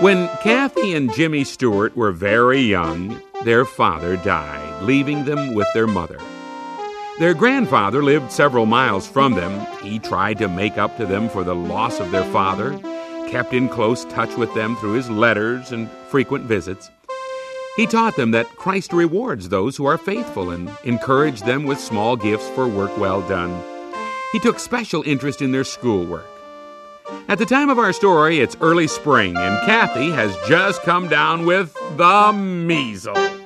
When 0.00 0.28
Kathy 0.42 0.94
and 0.94 1.12
Jimmy 1.12 1.44
Stewart 1.44 1.94
were 1.96 2.12
very 2.12 2.60
young, 2.60 3.20
their 3.44 3.64
father 3.64 4.16
died, 4.16 4.82
leaving 4.82 5.26
them 5.26 5.54
with 5.54 5.68
their 5.74 5.86
mother. 5.86 6.18
Their 7.20 7.34
grandfather 7.34 8.02
lived 8.02 8.32
several 8.32 8.64
miles 8.64 9.06
from 9.06 9.34
them. 9.34 9.66
He 9.82 9.98
tried 9.98 10.38
to 10.38 10.48
make 10.48 10.78
up 10.78 10.96
to 10.96 11.04
them 11.04 11.28
for 11.28 11.44
the 11.44 11.54
loss 11.54 12.00
of 12.00 12.10
their 12.10 12.24
father, 12.32 12.78
kept 13.28 13.52
in 13.52 13.68
close 13.68 14.06
touch 14.06 14.34
with 14.38 14.54
them 14.54 14.74
through 14.76 14.94
his 14.94 15.10
letters 15.10 15.70
and 15.70 15.90
frequent 16.08 16.46
visits. 16.46 16.88
He 17.76 17.86
taught 17.86 18.16
them 18.16 18.30
that 18.30 18.56
Christ 18.56 18.94
rewards 18.94 19.50
those 19.50 19.76
who 19.76 19.84
are 19.84 19.98
faithful 19.98 20.48
and 20.48 20.70
encouraged 20.84 21.44
them 21.44 21.66
with 21.66 21.78
small 21.78 22.16
gifts 22.16 22.48
for 22.48 22.66
work 22.66 22.96
well 22.96 23.20
done. 23.28 23.62
He 24.32 24.38
took 24.38 24.58
special 24.58 25.02
interest 25.02 25.42
in 25.42 25.52
their 25.52 25.64
schoolwork. 25.64 26.24
At 27.28 27.36
the 27.36 27.44
time 27.44 27.68
of 27.68 27.78
our 27.78 27.92
story, 27.92 28.40
it's 28.40 28.56
early 28.62 28.86
spring, 28.86 29.36
and 29.36 29.66
Kathy 29.66 30.10
has 30.10 30.34
just 30.48 30.80
come 30.84 31.06
down 31.06 31.44
with 31.44 31.74
the 31.98 32.32
measles. 32.32 33.39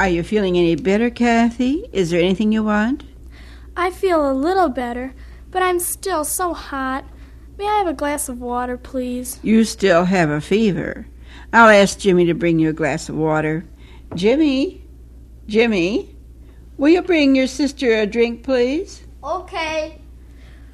Are 0.00 0.08
you 0.08 0.22
feeling 0.22 0.56
any 0.56 0.76
better, 0.76 1.10
Kathy? 1.10 1.88
Is 1.92 2.10
there 2.10 2.20
anything 2.20 2.52
you 2.52 2.62
want? 2.62 3.02
I 3.76 3.90
feel 3.90 4.30
a 4.30 4.32
little 4.32 4.68
better, 4.68 5.12
but 5.50 5.60
I'm 5.60 5.80
still 5.80 6.24
so 6.24 6.54
hot. 6.54 7.04
May 7.58 7.66
I 7.66 7.78
have 7.78 7.88
a 7.88 7.92
glass 7.94 8.28
of 8.28 8.40
water, 8.40 8.76
please? 8.76 9.40
You 9.42 9.64
still 9.64 10.04
have 10.04 10.30
a 10.30 10.40
fever. 10.40 11.08
I'll 11.52 11.68
ask 11.68 11.98
Jimmy 11.98 12.26
to 12.26 12.34
bring 12.34 12.60
you 12.60 12.68
a 12.68 12.72
glass 12.74 13.08
of 13.08 13.16
water. 13.16 13.64
Jimmy? 14.14 14.84
Jimmy? 15.48 16.14
Will 16.76 16.90
you 16.90 17.02
bring 17.02 17.34
your 17.34 17.48
sister 17.48 17.92
a 17.98 18.06
drink, 18.06 18.44
please? 18.44 19.04
Okay. 19.24 20.00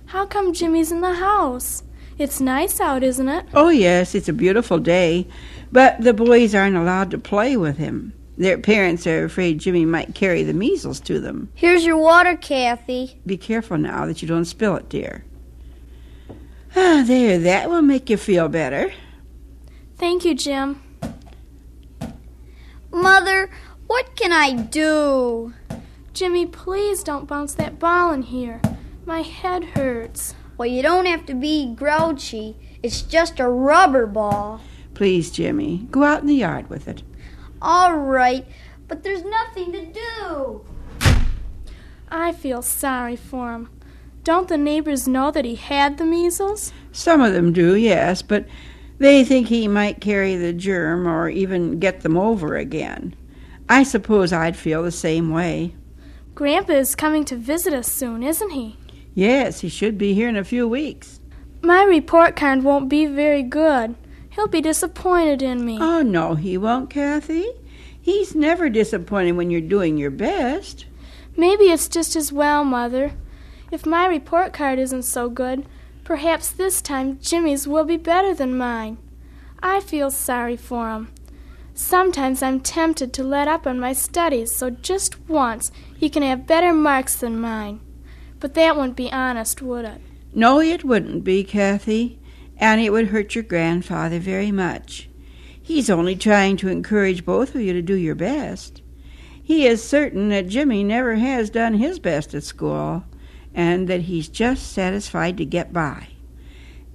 How 0.04 0.26
come 0.26 0.52
Jimmy's 0.52 0.92
in 0.92 1.00
the 1.00 1.14
house? 1.14 1.82
It's 2.18 2.42
nice 2.42 2.78
out, 2.78 3.02
isn't 3.02 3.28
it? 3.28 3.46
Oh, 3.54 3.70
yes, 3.70 4.14
it's 4.14 4.28
a 4.28 4.34
beautiful 4.34 4.78
day, 4.78 5.26
but 5.72 5.98
the 6.02 6.12
boys 6.12 6.54
aren't 6.54 6.76
allowed 6.76 7.10
to 7.12 7.18
play 7.18 7.56
with 7.56 7.78
him. 7.78 8.12
Their 8.36 8.58
parents 8.58 9.06
are 9.06 9.24
afraid 9.24 9.60
Jimmy 9.60 9.84
might 9.84 10.14
carry 10.14 10.42
the 10.42 10.52
measles 10.52 11.00
to 11.00 11.20
them. 11.20 11.50
Here's 11.54 11.84
your 11.84 11.96
water, 11.96 12.36
Kathy. 12.36 13.20
Be 13.24 13.36
careful 13.36 13.78
now 13.78 14.06
that 14.06 14.22
you 14.22 14.28
don't 14.28 14.44
spill 14.44 14.76
it, 14.76 14.88
dear. 14.88 15.24
Ah, 16.76 17.04
there, 17.06 17.38
that 17.38 17.70
will 17.70 17.82
make 17.82 18.10
you 18.10 18.16
feel 18.16 18.48
better. 18.48 18.92
Thank 19.96 20.24
you, 20.24 20.34
Jim. 20.34 20.82
Mother, 22.90 23.50
what 23.86 24.16
can 24.16 24.32
I 24.32 24.52
do? 24.52 25.54
Jimmy, 26.12 26.46
please 26.46 27.04
don't 27.04 27.28
bounce 27.28 27.54
that 27.54 27.78
ball 27.78 28.12
in 28.12 28.22
here. 28.22 28.60
My 29.06 29.22
head 29.22 29.64
hurts. 29.64 30.34
Well, 30.56 30.68
you 30.68 30.82
don't 30.82 31.06
have 31.06 31.26
to 31.26 31.34
be 31.34 31.74
grouchy. 31.74 32.56
It's 32.82 33.02
just 33.02 33.38
a 33.38 33.48
rubber 33.48 34.06
ball. 34.06 34.60
Please, 34.94 35.30
Jimmy, 35.30 35.86
go 35.90 36.04
out 36.04 36.20
in 36.20 36.26
the 36.26 36.34
yard 36.34 36.70
with 36.70 36.88
it. 36.88 37.02
All 37.64 37.96
right, 37.96 38.46
but 38.88 39.02
there's 39.02 39.24
nothing 39.24 39.72
to 39.72 39.86
do. 39.86 40.66
I 42.10 42.32
feel 42.32 42.60
sorry 42.60 43.16
for 43.16 43.54
him. 43.54 43.70
Don't 44.22 44.48
the 44.48 44.58
neighbors 44.58 45.08
know 45.08 45.30
that 45.30 45.46
he 45.46 45.54
had 45.54 45.96
the 45.96 46.04
measles? 46.04 46.74
Some 46.92 47.22
of 47.22 47.32
them 47.32 47.54
do, 47.54 47.74
yes, 47.74 48.20
but 48.20 48.44
they 48.98 49.24
think 49.24 49.48
he 49.48 49.66
might 49.66 50.02
carry 50.02 50.36
the 50.36 50.52
germ 50.52 51.08
or 51.08 51.30
even 51.30 51.78
get 51.78 52.02
them 52.02 52.18
over 52.18 52.54
again. 52.54 53.16
I 53.66 53.82
suppose 53.82 54.30
I'd 54.30 54.58
feel 54.58 54.82
the 54.82 54.92
same 54.92 55.30
way. 55.30 55.74
Grandpa 56.34 56.74
is 56.74 56.94
coming 56.94 57.24
to 57.24 57.36
visit 57.36 57.72
us 57.72 57.90
soon, 57.90 58.22
isn't 58.22 58.50
he? 58.50 58.76
Yes, 59.14 59.60
he 59.60 59.70
should 59.70 59.96
be 59.96 60.12
here 60.12 60.28
in 60.28 60.36
a 60.36 60.44
few 60.44 60.68
weeks. 60.68 61.18
My 61.62 61.82
report 61.84 62.36
card 62.36 62.62
won't 62.62 62.90
be 62.90 63.06
very 63.06 63.42
good. 63.42 63.94
He'll 64.34 64.48
be 64.48 64.60
disappointed 64.60 65.42
in 65.42 65.64
me. 65.64 65.78
Oh, 65.80 66.02
no, 66.02 66.34
he 66.34 66.58
won't, 66.58 66.90
Kathy. 66.90 67.46
He's 68.00 68.34
never 68.34 68.68
disappointed 68.68 69.32
when 69.32 69.50
you're 69.50 69.60
doing 69.60 69.96
your 69.96 70.10
best. 70.10 70.86
Maybe 71.36 71.64
it's 71.64 71.88
just 71.88 72.16
as 72.16 72.32
well, 72.32 72.64
Mother. 72.64 73.12
If 73.70 73.86
my 73.86 74.06
report 74.06 74.52
card 74.52 74.78
isn't 74.78 75.04
so 75.04 75.28
good, 75.28 75.66
perhaps 76.04 76.50
this 76.50 76.82
time 76.82 77.18
Jimmy's 77.20 77.66
will 77.66 77.84
be 77.84 77.96
better 77.96 78.34
than 78.34 78.58
mine. 78.58 78.98
I 79.62 79.80
feel 79.80 80.10
sorry 80.10 80.56
for 80.56 80.90
him. 80.90 81.12
Sometimes 81.72 82.42
I'm 82.42 82.60
tempted 82.60 83.12
to 83.14 83.24
let 83.24 83.48
up 83.48 83.66
on 83.66 83.80
my 83.80 83.92
studies 83.92 84.54
so 84.54 84.70
just 84.70 85.18
once 85.28 85.72
he 85.96 86.08
can 86.08 86.22
have 86.22 86.46
better 86.46 86.72
marks 86.72 87.16
than 87.16 87.40
mine. 87.40 87.80
But 88.38 88.54
that 88.54 88.76
wouldn't 88.76 88.96
be 88.96 89.10
honest, 89.10 89.62
would 89.62 89.84
it? 89.84 90.00
No, 90.34 90.60
it 90.60 90.84
wouldn't 90.84 91.24
be, 91.24 91.42
Kathy, 91.42 92.18
and 92.58 92.80
it 92.80 92.90
would 92.90 93.08
hurt 93.08 93.34
your 93.34 93.44
grandfather 93.44 94.18
very 94.18 94.52
much. 94.52 95.08
He's 95.60 95.88
only 95.88 96.14
trying 96.14 96.56
to 96.58 96.68
encourage 96.68 97.24
both 97.24 97.54
of 97.54 97.60
you 97.60 97.72
to 97.72 97.82
do 97.82 97.94
your 97.94 98.14
best. 98.14 98.82
He 99.42 99.66
is 99.66 99.82
certain 99.82 100.28
that 100.30 100.48
Jimmy 100.48 100.84
never 100.84 101.16
has 101.16 101.50
done 101.50 101.74
his 101.74 101.98
best 101.98 102.34
at 102.34 102.44
school, 102.44 103.04
and 103.54 103.88
that 103.88 104.02
he's 104.02 104.28
just 104.28 104.72
satisfied 104.72 105.36
to 105.38 105.44
get 105.44 105.72
by. 105.72 106.08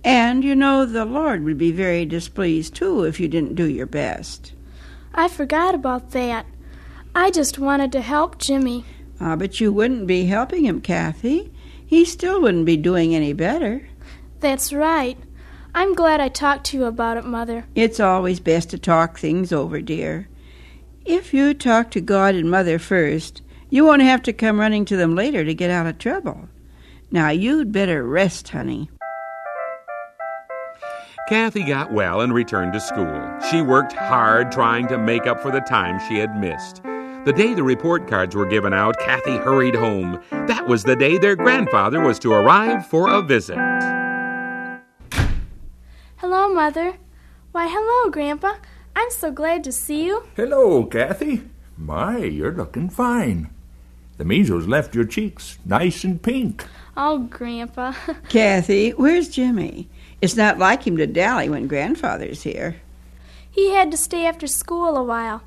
And 0.03 0.43
you 0.43 0.55
know 0.55 0.85
the 0.85 1.05
Lord 1.05 1.43
would 1.43 1.57
be 1.57 1.71
very 1.71 2.05
displeased 2.05 2.75
too 2.75 3.03
if 3.03 3.19
you 3.19 3.27
didn't 3.27 3.55
do 3.55 3.65
your 3.65 3.85
best. 3.85 4.53
I 5.13 5.27
forgot 5.27 5.75
about 5.75 6.11
that. 6.11 6.45
I 7.13 7.31
just 7.31 7.59
wanted 7.59 7.91
to 7.93 8.01
help 8.01 8.37
Jimmy. 8.37 8.85
Ah, 9.19 9.35
but 9.35 9.59
you 9.59 9.73
wouldn't 9.73 10.07
be 10.07 10.25
helping 10.25 10.65
him, 10.65 10.79
Kathy. 10.79 11.51
He 11.85 12.05
still 12.05 12.41
wouldn't 12.41 12.65
be 12.65 12.77
doing 12.77 13.13
any 13.13 13.33
better. 13.33 13.89
That's 14.39 14.71
right. 14.71 15.17
I'm 15.73 15.93
glad 15.93 16.19
I 16.19 16.29
talked 16.29 16.65
to 16.67 16.77
you 16.77 16.85
about 16.85 17.17
it, 17.17 17.25
Mother. 17.25 17.65
It's 17.75 17.99
always 17.99 18.39
best 18.39 18.69
to 18.71 18.77
talk 18.77 19.17
things 19.17 19.51
over, 19.53 19.81
dear. 19.81 20.27
If 21.05 21.33
you 21.33 21.53
talk 21.53 21.91
to 21.91 22.01
God 22.01 22.35
and 22.35 22.49
Mother 22.49 22.79
first, 22.79 23.41
you 23.69 23.85
won't 23.85 24.01
have 24.01 24.21
to 24.23 24.33
come 24.33 24.59
running 24.59 24.85
to 24.85 24.97
them 24.97 25.15
later 25.15 25.45
to 25.45 25.53
get 25.53 25.69
out 25.69 25.87
of 25.87 25.97
trouble. 25.97 26.49
Now 27.11 27.29
you'd 27.29 27.71
better 27.71 28.03
rest, 28.03 28.49
honey. 28.49 28.89
Kathy 31.27 31.63
got 31.63 31.93
well 31.93 32.21
and 32.21 32.33
returned 32.33 32.73
to 32.73 32.79
school. 32.79 33.39
She 33.51 33.61
worked 33.61 33.93
hard 33.93 34.51
trying 34.51 34.87
to 34.87 34.97
make 34.97 35.27
up 35.27 35.39
for 35.39 35.51
the 35.51 35.61
time 35.61 35.99
she 36.07 36.17
had 36.17 36.35
missed. 36.39 36.81
The 37.25 37.33
day 37.35 37.53
the 37.53 37.63
report 37.63 38.07
cards 38.07 38.35
were 38.35 38.47
given 38.47 38.73
out, 38.73 38.97
Kathy 38.99 39.37
hurried 39.37 39.75
home. 39.75 40.19
That 40.31 40.67
was 40.67 40.83
the 40.83 40.95
day 40.95 41.19
their 41.19 41.35
grandfather 41.35 42.01
was 42.01 42.17
to 42.19 42.33
arrive 42.33 42.87
for 42.87 43.09
a 43.09 43.21
visit. 43.21 43.59
Hello, 46.49 46.61
Mother. 46.65 46.97
Why, 47.51 47.67
hello, 47.67 48.09
Grandpa. 48.09 48.55
I'm 48.95 49.11
so 49.11 49.29
glad 49.29 49.63
to 49.65 49.71
see 49.71 50.07
you. 50.07 50.23
Hello, 50.35 50.83
Kathy. 50.83 51.43
My, 51.77 52.17
you're 52.17 52.51
looking 52.55 52.89
fine. 52.89 53.51
The 54.17 54.25
measles 54.25 54.65
left 54.65 54.95
your 54.95 55.03
cheeks 55.03 55.59
nice 55.63 56.03
and 56.03 56.19
pink. 56.19 56.65
Oh, 56.97 57.19
Grandpa. 57.29 57.93
Kathy, 58.29 58.89
where's 58.95 59.29
Jimmy? 59.29 59.89
It's 60.21 60.35
not 60.35 60.57
like 60.57 60.87
him 60.87 60.97
to 60.97 61.05
dally 61.05 61.49
when 61.49 61.67
grandfather's 61.67 62.41
here. 62.41 62.77
he 63.51 63.69
had 63.69 63.91
to 63.91 63.97
stay 63.97 64.25
after 64.25 64.47
school 64.47 64.97
a 64.97 65.03
while. 65.03 65.43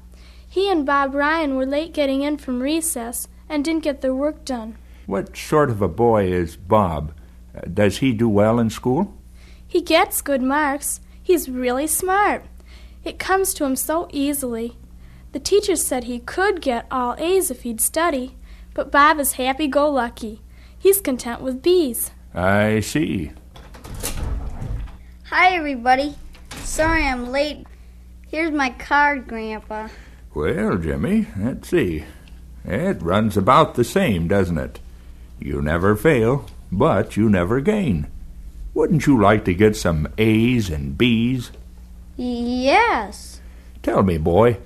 He 0.49 0.71
and 0.71 0.87
Bob 0.87 1.17
Ryan 1.17 1.57
were 1.57 1.67
late 1.67 1.93
getting 1.93 2.23
in 2.23 2.37
from 2.37 2.63
recess 2.63 3.27
and 3.49 3.65
didn't 3.65 3.83
get 3.83 4.03
their 4.03 4.15
work 4.15 4.45
done. 4.45 4.77
What 5.07 5.37
sort 5.37 5.69
of 5.69 5.83
a 5.83 5.89
boy 5.89 6.33
is 6.33 6.55
Bob? 6.57 7.13
Uh, 7.57 7.63
Does 7.63 7.99
he 7.99 8.13
do 8.13 8.29
well 8.29 8.61
in 8.61 8.71
school? 8.71 9.13
He 9.73 9.81
gets 9.81 10.21
good 10.21 10.43
marks. 10.43 11.01
He's 11.23 11.49
really 11.49 11.87
smart. 11.87 12.45
It 13.05 13.19
comes 13.19 13.55
to 13.55 13.65
him 13.65 13.75
so 13.75 14.07
easily. 14.13 14.77
The 15.33 15.41
teacher 15.41 15.77
said 15.77 16.05
he 16.05 16.19
could 16.19 16.61
get 16.61 16.87
all 16.91 17.15
A's 17.17 17.51
if 17.51 17.63
he'd 17.63 17.81
study, 17.81 18.37
but 18.75 18.93
Bob 18.93 19.19
is 19.19 19.33
happy 19.33 19.69
go 19.69 19.91
lucky. 19.91 20.43
He's 20.79 21.01
content 21.01 21.41
with 21.41 21.63
B's. 21.63 22.11
I 22.35 22.81
see. 22.81 23.33
Hi, 25.31 25.55
everybody. 25.55 26.17
Sorry 26.65 27.07
I'm 27.07 27.31
late. 27.31 27.67
Here's 28.29 28.53
my 28.53 28.69
card, 28.69 29.27
Grandpa. 29.27 29.89
Well, 30.35 30.77
Jimmy, 30.77 31.29
let's 31.39 31.71
see. 31.71 32.05
It 32.67 33.01
runs 33.01 33.39
about 33.39 33.77
the 33.77 33.85
same, 33.85 34.29
doesn't 34.29 34.59
it? 34.59 34.81
You 35.39 35.63
never 35.63 35.97
fail, 35.97 36.45
but 36.71 37.17
you 37.17 37.31
never 37.31 37.63
gain. 37.63 38.12
Wouldn't 38.75 39.07
you 39.07 39.21
like 39.21 39.45
to 39.45 39.55
get 39.55 39.77
some 39.77 40.09
A's 40.17 40.71
and 40.71 40.97
B's? 40.97 41.51
Yes. 42.17 43.41
Tell 43.83 44.03
me, 44.03 44.17
boy, 44.17 44.59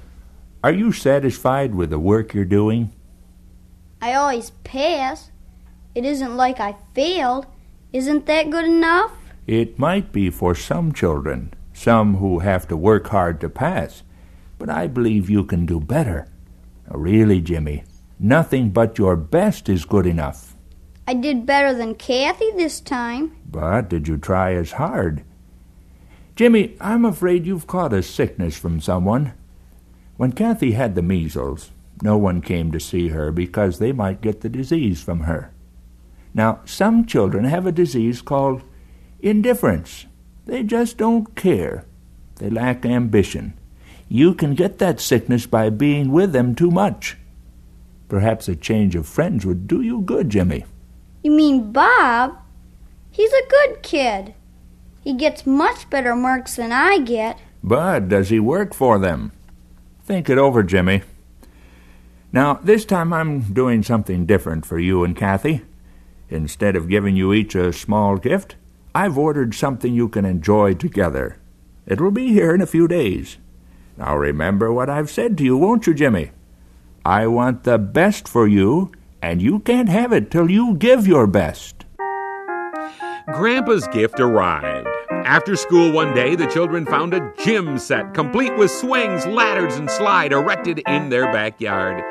are 0.63 0.73
you 0.73 0.93
satisfied 0.93 1.75
with 1.75 1.91
the 1.91 1.99
work 1.99 2.33
you're 2.33 2.45
doing? 2.45 2.93
I 4.01 4.15
always 4.15 4.51
pass. 4.63 5.31
It 5.95 6.05
isn't 6.05 6.37
like 6.37 6.61
I 6.61 6.77
failed. 6.95 7.47
Isn't 7.93 8.27
that 8.27 8.51
good 8.51 8.65
enough? 8.65 9.13
It 9.47 9.79
might 9.79 10.13
be 10.13 10.29
for 10.31 10.55
some 10.55 10.93
children, 10.93 11.55
some 11.73 12.17
who 12.17 12.41
have 12.41 12.67
to 12.69 12.77
work 12.77 13.09
hard 13.09 13.41
to 13.41 13.49
pass, 13.49 14.03
but 14.59 14.69
I 14.69 14.87
believe 14.87 15.31
you 15.31 15.45
can 15.45 15.67
do 15.67 15.81
better. 15.81 16.29
Really, 16.89 17.41
Jimmy, 17.41 17.85
nothing 18.19 18.71
but 18.71 18.99
your 18.99 19.17
best 19.17 19.69
is 19.69 19.85
good 19.85 20.07
enough. 20.07 20.56
I 21.09 21.15
did 21.15 21.47
better 21.47 21.73
than 21.73 21.95
Kathy 21.95 22.51
this 22.53 22.81
time. 22.81 23.37
But 23.49 23.89
did 23.89 24.09
you 24.09 24.19
try 24.19 24.55
as 24.55 24.73
hard? 24.73 25.23
Jimmy, 26.35 26.77
I'm 26.81 27.05
afraid 27.05 27.47
you've 27.47 27.69
caught 27.69 27.93
a 27.93 28.03
sickness 28.03 28.59
from 28.59 28.81
someone. 28.81 29.33
When 30.17 30.33
Kathy 30.33 30.73
had 30.73 30.95
the 30.95 31.03
measles, 31.03 31.71
no 32.03 32.19
one 32.19 32.43
came 32.43 32.73
to 32.73 32.81
see 32.81 33.09
her 33.09 33.31
because 33.31 33.79
they 33.79 33.93
might 33.93 34.21
get 34.21 34.41
the 34.41 34.49
disease 34.49 35.03
from 35.03 35.21
her. 35.21 35.53
Now, 36.35 36.61
some 36.65 37.07
children 37.07 37.45
have 37.45 37.67
a 37.67 37.73
disease 37.73 38.21
called 38.21 38.63
indifference. 39.21 40.07
They 40.45 40.63
just 40.63 40.99
don't 40.99 41.35
care. 41.37 41.87
They 42.37 42.51
lack 42.51 42.85
ambition. 42.85 43.55
You 44.09 44.35
can 44.35 44.55
get 44.55 44.79
that 44.79 45.01
sickness 45.01 45.47
by 45.47 45.71
being 45.71 46.13
with 46.13 46.33
them 46.33 46.55
too 46.55 46.71
much. 46.71 47.17
Perhaps 48.09 48.49
a 48.49 48.57
change 48.57 48.95
of 48.95 49.07
friends 49.07 49.47
would 49.47 49.67
do 49.67 49.81
you 49.81 50.01
good, 50.03 50.31
Jimmy. 50.31 50.65
You 51.27 51.33
mean 51.33 51.73
Bob? 51.73 52.39
He's 53.11 53.33
a 53.33 53.49
good 53.49 53.83
kid. 53.83 54.35
He 55.03 55.13
gets 55.13 55.45
much 55.45 55.91
better 55.91 56.15
marks 56.15 56.55
than 56.55 56.71
I 56.71 57.01
get. 57.01 57.41
But 57.65 58.09
does 58.09 58.29
he 58.29 58.39
work 58.39 58.73
for 58.73 58.97
them? 58.97 59.33
Think 60.05 60.31
it 60.31 60.39
over, 60.39 60.63
Jimmy. 60.63 61.03
Now, 62.31 62.61
this 62.63 62.85
time 62.85 63.13
I'm 63.13 63.41
doing 63.41 63.83
something 63.83 64.25
different 64.25 64.65
for 64.65 64.79
you 64.79 65.03
and 65.03 65.17
Kathy. 65.17 65.63
Instead 66.31 66.77
of 66.77 66.89
giving 66.89 67.17
you 67.17 67.33
each 67.33 67.57
a 67.57 67.73
small 67.73 68.19
gift, 68.19 68.55
I've 68.95 69.19
ordered 69.19 69.53
something 69.53 69.93
you 69.93 70.09
can 70.09 70.25
enjoy 70.25 70.75
together. 70.75 71.39
It 71.87 72.01
will 72.01 72.13
be 72.13 72.29
here 72.29 72.55
in 72.55 72.61
a 72.61 72.69
few 72.69 72.87
days. 72.87 73.37
Now 73.97 74.17
remember 74.17 74.73
what 74.73 74.89
I've 74.89 75.11
said 75.11 75.37
to 75.39 75.45
you, 75.45 75.57
won't 75.57 75.89
you, 75.89 75.95
Jimmy? 75.95 76.31
I 77.05 77.27
want 77.27 77.65
the 77.65 77.79
best 77.79 78.29
for 78.29 78.47
you, 78.47 78.93
and 79.23 79.41
you 79.41 79.59
can't 79.61 79.89
have 79.89 80.13
it 80.13 80.31
till 80.31 80.51
you 80.51 80.75
give 80.75 81.07
your 81.07 81.27
best. 81.27 81.85
Grandpa's 83.27 83.89
gift 83.89 84.21
arrived. 84.21 84.87
After 85.11 85.57
school 85.57 85.93
one 85.93 86.15
day, 86.15 86.37
the 86.37 86.47
children 86.47 86.87
found 86.87 87.13
a 87.13 87.33
gym 87.45 87.79
set 87.79 88.15
complete 88.15 88.57
with 88.57 88.71
swings, 88.71 89.27
ladders, 89.27 89.77
and 89.77 89.91
slide 89.91 90.33
erected 90.33 90.81
in 90.87 91.09
their 91.09 91.33
backyard. 91.33 92.03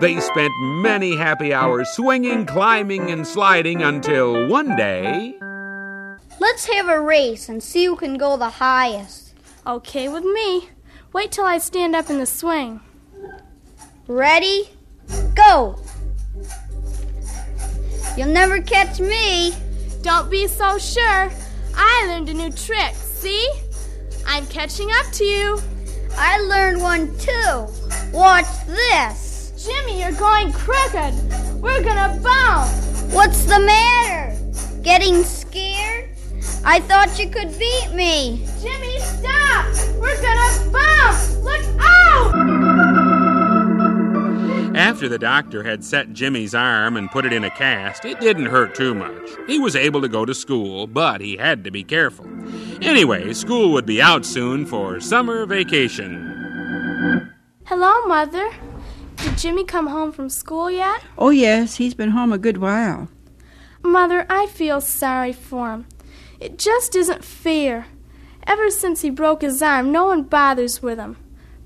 They 0.00 0.18
spent 0.18 0.52
many 0.60 1.16
happy 1.16 1.54
hours 1.54 1.88
swinging, 1.90 2.46
climbing, 2.46 3.12
and 3.12 3.24
sliding 3.24 3.82
until 3.82 4.48
one 4.48 4.74
day. 4.74 5.36
Let's 6.40 6.66
have 6.66 6.88
a 6.88 7.00
race 7.00 7.48
and 7.48 7.62
see 7.62 7.84
who 7.84 7.94
can 7.94 8.18
go 8.18 8.36
the 8.36 8.50
highest. 8.50 9.34
Okay 9.64 10.08
with 10.08 10.24
me. 10.24 10.70
Wait 11.12 11.30
till 11.30 11.44
I 11.44 11.58
stand 11.58 11.94
up 11.94 12.10
in 12.10 12.18
the 12.18 12.26
swing. 12.26 12.80
Ready? 14.08 14.70
Go! 15.36 15.78
You'll 18.16 18.28
never 18.28 18.60
catch 18.60 19.00
me. 19.00 19.52
Don't 20.02 20.30
be 20.30 20.46
so 20.46 20.78
sure. 20.78 21.30
I 21.74 22.06
learned 22.06 22.28
a 22.28 22.34
new 22.34 22.52
trick. 22.52 22.94
See? 22.94 23.48
I'm 24.26 24.46
catching 24.46 24.88
up 24.92 25.12
to 25.12 25.24
you. 25.24 25.58
I 26.16 26.38
learned 26.40 26.80
one 26.80 27.16
too. 27.18 27.66
Watch 28.12 28.46
this. 28.66 29.52
Jimmy, 29.66 30.00
you're 30.00 30.12
going 30.12 30.52
crooked. 30.52 31.14
We're 31.60 31.82
gonna 31.82 32.20
bounce. 32.22 33.02
What's 33.12 33.44
the 33.44 33.58
matter? 33.58 34.36
Getting 34.82 35.24
scared? 35.24 36.10
I 36.64 36.80
thought 36.80 37.18
you 37.18 37.28
could 37.28 37.58
beat 37.58 37.90
me. 37.92 38.46
Jimmy, 38.62 38.98
stop! 39.00 39.66
We're 39.98 40.20
gonna 40.22 40.70
bounce! 40.70 41.36
Look 41.38 41.64
out! 41.80 43.13
After 44.74 45.08
the 45.08 45.18
doctor 45.20 45.62
had 45.62 45.84
set 45.84 46.12
Jimmy's 46.12 46.54
arm 46.54 46.96
and 46.96 47.10
put 47.10 47.24
it 47.24 47.32
in 47.32 47.44
a 47.44 47.50
cast, 47.50 48.04
it 48.04 48.18
didn't 48.18 48.46
hurt 48.46 48.74
too 48.74 48.92
much. 48.92 49.30
He 49.46 49.58
was 49.58 49.76
able 49.76 50.02
to 50.02 50.08
go 50.08 50.24
to 50.24 50.34
school, 50.34 50.88
but 50.88 51.20
he 51.20 51.36
had 51.36 51.62
to 51.62 51.70
be 51.70 51.84
careful. 51.84 52.26
Anyway, 52.82 53.32
school 53.34 53.72
would 53.72 53.86
be 53.86 54.02
out 54.02 54.26
soon 54.26 54.66
for 54.66 54.98
summer 54.98 55.46
vacation. 55.46 57.32
Hello, 57.66 58.04
Mother. 58.06 58.50
Did 59.16 59.38
Jimmy 59.38 59.64
come 59.64 59.86
home 59.86 60.10
from 60.10 60.28
school 60.28 60.68
yet? 60.68 61.02
Oh, 61.16 61.30
yes, 61.30 61.76
he's 61.76 61.94
been 61.94 62.10
home 62.10 62.32
a 62.32 62.38
good 62.38 62.58
while. 62.58 63.08
Mother, 63.82 64.26
I 64.28 64.46
feel 64.46 64.80
sorry 64.80 65.32
for 65.32 65.70
him. 65.70 65.86
It 66.40 66.58
just 66.58 66.96
isn't 66.96 67.24
fair. 67.24 67.86
Ever 68.44 68.70
since 68.70 69.02
he 69.02 69.10
broke 69.10 69.42
his 69.42 69.62
arm, 69.62 69.92
no 69.92 70.06
one 70.06 70.24
bothers 70.24 70.82
with 70.82 70.98
him. 70.98 71.16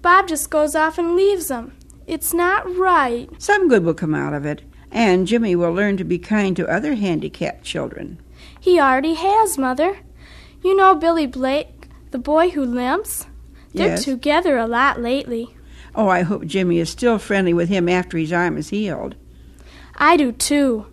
Bob 0.03 0.29
just 0.29 0.51
goes 0.51 0.75
off 0.75 0.99
and 0.99 1.17
leaves 1.17 1.51
him. 1.51 1.73
It's 2.09 2.33
not 2.33 2.65
right. 2.77 3.29
Some 3.37 3.69
good 3.69 3.85
will 3.85 3.93
come 3.93 4.15
out 4.15 4.33
of 4.33 4.47
it, 4.47 4.63
and 4.91 5.27
Jimmy 5.27 5.55
will 5.55 5.73
learn 5.73 5.99
to 5.99 6.05
be 6.05 6.19
kind 6.19 6.57
to 6.57 6.67
other 6.67 6.95
handicapped 6.95 7.65
children. 7.65 8.19
He 8.59 8.81
already 8.81 9.13
has, 9.13 9.59
Mother. 9.59 9.99
You 10.65 10.75
know 10.75 10.95
Billy 10.95 11.27
Blake, 11.27 11.87
the 12.11 12.19
boy 12.19 12.49
who 12.51 12.65
limps? 12.65 13.27
They're 13.75 13.89
Yes. 13.89 14.05
together 14.05 14.57
a 14.57 14.67
lot 14.67 15.01
lately. 15.01 15.55
Oh, 15.95 16.09
I 16.09 16.23
hope 16.23 16.47
Jimmy 16.47 16.79
is 16.79 16.89
still 16.89 17.19
friendly 17.19 17.53
with 17.53 17.69
him 17.69 17.89
after 17.91 18.17
his 18.17 18.33
arm 18.33 18.57
is 18.57 18.71
healed. 18.71 19.15
I 19.97 20.17
do 20.17 20.33
too. 20.33 20.87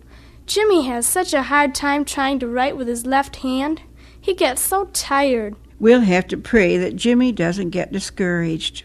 Jimmy 0.44 0.82
has 0.86 1.06
such 1.06 1.32
a 1.32 1.44
hard 1.44 1.74
time 1.74 2.04
trying 2.04 2.38
to 2.40 2.46
write 2.46 2.76
with 2.76 2.88
his 2.88 3.06
left 3.06 3.36
hand. 3.36 3.80
He 4.20 4.34
gets 4.34 4.60
so 4.60 4.90
tired. 4.92 5.56
We'll 5.80 6.00
have 6.00 6.26
to 6.28 6.36
pray 6.36 6.76
that 6.76 6.96
Jimmy 6.96 7.32
doesn't 7.32 7.70
get 7.70 7.90
discouraged. 7.92 8.84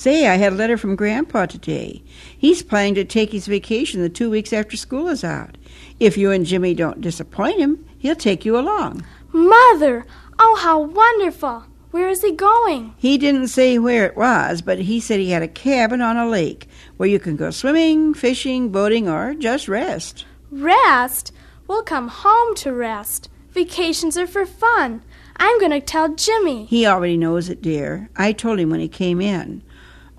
Say, 0.00 0.26
I 0.26 0.36
had 0.36 0.54
a 0.54 0.56
letter 0.56 0.78
from 0.78 0.96
Grandpa 0.96 1.44
today. 1.44 2.02
He's 2.38 2.62
planning 2.62 2.94
to 2.94 3.04
take 3.04 3.32
his 3.32 3.46
vacation 3.46 4.00
the 4.00 4.08
two 4.08 4.30
weeks 4.30 4.50
after 4.50 4.74
school 4.74 5.08
is 5.08 5.22
out. 5.22 5.58
If 5.98 6.16
you 6.16 6.30
and 6.30 6.46
Jimmy 6.46 6.72
don't 6.72 7.02
disappoint 7.02 7.58
him, 7.58 7.84
he'll 7.98 8.16
take 8.16 8.46
you 8.46 8.58
along. 8.58 9.04
Mother! 9.30 10.06
Oh, 10.38 10.58
how 10.62 10.80
wonderful! 10.80 11.64
Where 11.90 12.08
is 12.08 12.22
he 12.22 12.32
going? 12.32 12.94
He 12.96 13.18
didn't 13.18 13.48
say 13.48 13.78
where 13.78 14.06
it 14.06 14.16
was, 14.16 14.62
but 14.62 14.78
he 14.78 15.00
said 15.00 15.20
he 15.20 15.32
had 15.32 15.42
a 15.42 15.48
cabin 15.48 16.00
on 16.00 16.16
a 16.16 16.26
lake 16.26 16.66
where 16.96 17.06
you 17.06 17.18
can 17.18 17.36
go 17.36 17.50
swimming, 17.50 18.14
fishing, 18.14 18.72
boating, 18.72 19.06
or 19.06 19.34
just 19.34 19.68
rest. 19.68 20.24
Rest? 20.50 21.30
We'll 21.66 21.82
come 21.82 22.08
home 22.08 22.54
to 22.54 22.72
rest. 22.72 23.28
Vacations 23.50 24.16
are 24.16 24.26
for 24.26 24.46
fun. 24.46 25.02
I'm 25.36 25.58
going 25.58 25.72
to 25.72 25.80
tell 25.82 26.14
Jimmy. 26.14 26.64
He 26.64 26.86
already 26.86 27.18
knows 27.18 27.50
it, 27.50 27.60
dear. 27.60 28.08
I 28.16 28.32
told 28.32 28.58
him 28.58 28.70
when 28.70 28.80
he 28.80 28.88
came 28.88 29.20
in. 29.20 29.62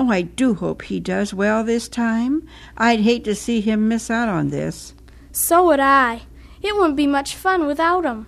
Oh, 0.04 0.10
I 0.10 0.24
do 0.24 0.56
hope 0.56 0.82
he 0.82 1.00
does 1.00 1.32
well 1.32 1.64
this 1.64 1.88
time. 1.88 2.48
I'd 2.76 3.02
hate 3.02 3.24
to 3.26 3.36
see 3.36 3.62
him 3.62 3.88
miss 3.88 4.10
out 4.10 4.30
on 4.30 4.50
this. 4.50 4.96
So 5.32 5.68
would 5.68 5.80
I. 5.80 6.24
It 6.64 6.76
wouldn't 6.76 6.96
be 6.96 7.06
much 7.06 7.36
fun 7.36 7.68
without 7.68 8.04
him. 8.04 8.26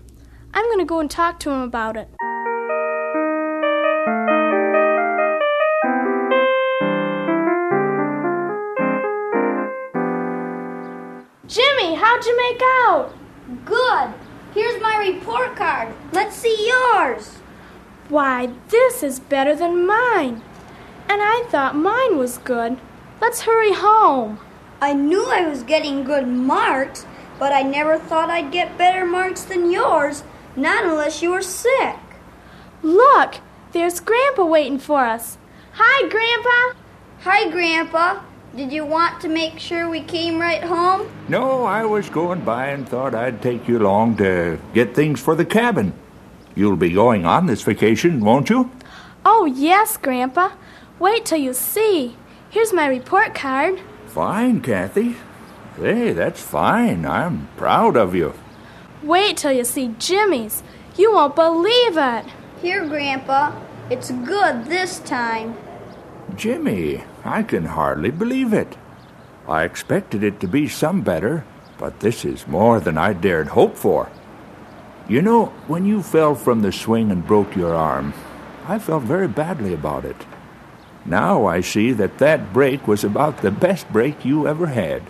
I'm 0.54 0.66
going 0.66 0.78
to 0.78 0.86
go 0.86 1.00
and 1.00 1.10
talk 1.10 1.40
to 1.40 1.50
him 1.50 1.62
about 1.62 1.98
it. 1.98 2.10
Jimmy, 11.48 11.96
how'd 11.96 12.24
you 12.24 12.38
make 12.38 12.62
out? 12.86 13.16
Good. 13.66 14.14
Here's 14.54 14.80
my 14.80 15.12
report 15.12 15.56
card. 15.56 15.92
Let's 16.12 16.36
see 16.36 16.68
yours. 16.68 17.30
Why, 18.10 18.52
this 18.70 19.02
is 19.02 19.20
better 19.20 19.56
than 19.56 19.88
mine. 19.88 20.44
And 21.10 21.22
I 21.22 21.46
thought 21.50 21.76
mine 21.76 22.18
was 22.18 22.38
good. 22.40 22.78
Let's 23.22 23.42
hurry 23.42 23.74
home. 23.74 24.40
I 24.82 24.94
knew 24.94 25.26
I 25.26 25.48
was 25.48 25.64
getting 25.64 26.04
good 26.04 26.28
marks, 26.28 27.06
but 27.40 27.54
I 27.54 27.62
never 27.62 27.98
thought 27.98 28.30
I'd 28.30 28.52
get 28.52 28.78
better 28.78 29.06
marks 29.06 29.44
than 29.44 29.72
yours, 29.72 30.24
not 30.56 30.84
unless 30.84 31.22
you 31.22 31.32
were 31.32 31.42
sick. 31.42 31.96
Look, 32.82 33.36
there's 33.72 34.00
Grandpa 34.00 34.46
waiting 34.46 34.80
for 34.80 35.00
us. 35.06 35.38
Hi, 35.74 36.10
Grandpa. 36.10 36.80
Hi, 37.22 37.50
Grandpa. 37.50 38.22
Did 38.56 38.72
you 38.72 38.86
want 38.86 39.20
to 39.22 39.30
make 39.30 39.58
sure 39.58 39.90
we 39.90 40.02
came 40.02 40.38
right 40.40 40.64
home? 40.64 41.10
No, 41.28 41.64
I 41.64 41.86
was 41.86 42.10
going 42.10 42.42
by 42.42 42.68
and 42.68 42.88
thought 42.88 43.16
I'd 43.16 43.42
take 43.42 43.68
you 43.68 43.80
along 43.80 44.18
to 44.18 44.60
get 44.74 44.94
things 44.94 45.20
for 45.20 45.36
the 45.36 45.46
cabin. 45.46 45.94
You'll 46.56 46.76
be 46.76 46.92
going 46.92 47.26
on 47.26 47.48
this 47.48 47.64
vacation, 47.64 48.20
won't 48.20 48.50
you? 48.52 48.70
Oh, 49.26 49.46
yes, 49.46 49.98
Grandpa. 49.98 50.52
Wait 51.00 51.26
till 51.26 51.40
you 51.40 51.54
see. 51.54 52.16
Here's 52.50 52.72
my 52.74 52.88
report 52.88 53.34
card. 53.34 53.82
Fine, 54.08 54.62
Kathy. 54.62 55.16
Hey, 55.76 56.14
that's 56.14 56.42
fine. 56.42 57.06
I'm 57.06 57.50
proud 57.58 57.98
of 57.98 58.14
you. 58.14 58.34
Wait 59.02 59.38
till 59.38 59.52
you 59.52 59.64
see 59.64 59.96
Jimmy's. 59.98 60.62
You 60.96 61.14
won't 61.14 61.36
believe 61.36 61.98
it. 61.98 62.26
Here, 62.62 62.88
Grandpa. 62.88 63.60
It's 63.90 64.12
good 64.12 64.66
this 64.66 65.00
time. 65.00 65.58
Jimmy, 66.36 67.04
I 67.26 67.44
can 67.44 67.66
hardly 67.66 68.12
believe 68.12 68.54
it. 68.54 68.78
I 69.48 69.64
expected 69.64 70.24
it 70.24 70.40
to 70.40 70.48
be 70.48 70.68
some 70.68 71.02
better, 71.02 71.44
but 71.78 72.00
this 72.00 72.24
is 72.24 72.48
more 72.48 72.80
than 72.80 72.98
I 72.98 73.14
dared 73.14 73.50
hope 73.50 73.76
for. 73.76 74.10
You 75.10 75.22
know, 75.22 75.48
when 75.68 75.86
you 75.86 76.02
fell 76.02 76.34
from 76.34 76.62
the 76.62 76.72
swing 76.72 77.12
and 77.12 77.28
broke 77.28 77.56
your 77.56 77.76
arm, 77.76 78.14
I 78.68 78.80
felt 78.80 79.04
very 79.04 79.28
badly 79.28 79.74
about 79.74 80.06
it. 80.06 80.26
Now 81.06 81.46
I 81.46 81.62
see 81.62 81.92
that 81.94 82.18
that 82.20 82.54
break 82.54 82.88
was 82.88 83.04
about 83.04 83.42
the 83.42 83.52
best 83.52 83.92
break 83.92 84.24
you 84.24 84.48
ever 84.48 84.68
had. 84.68 85.04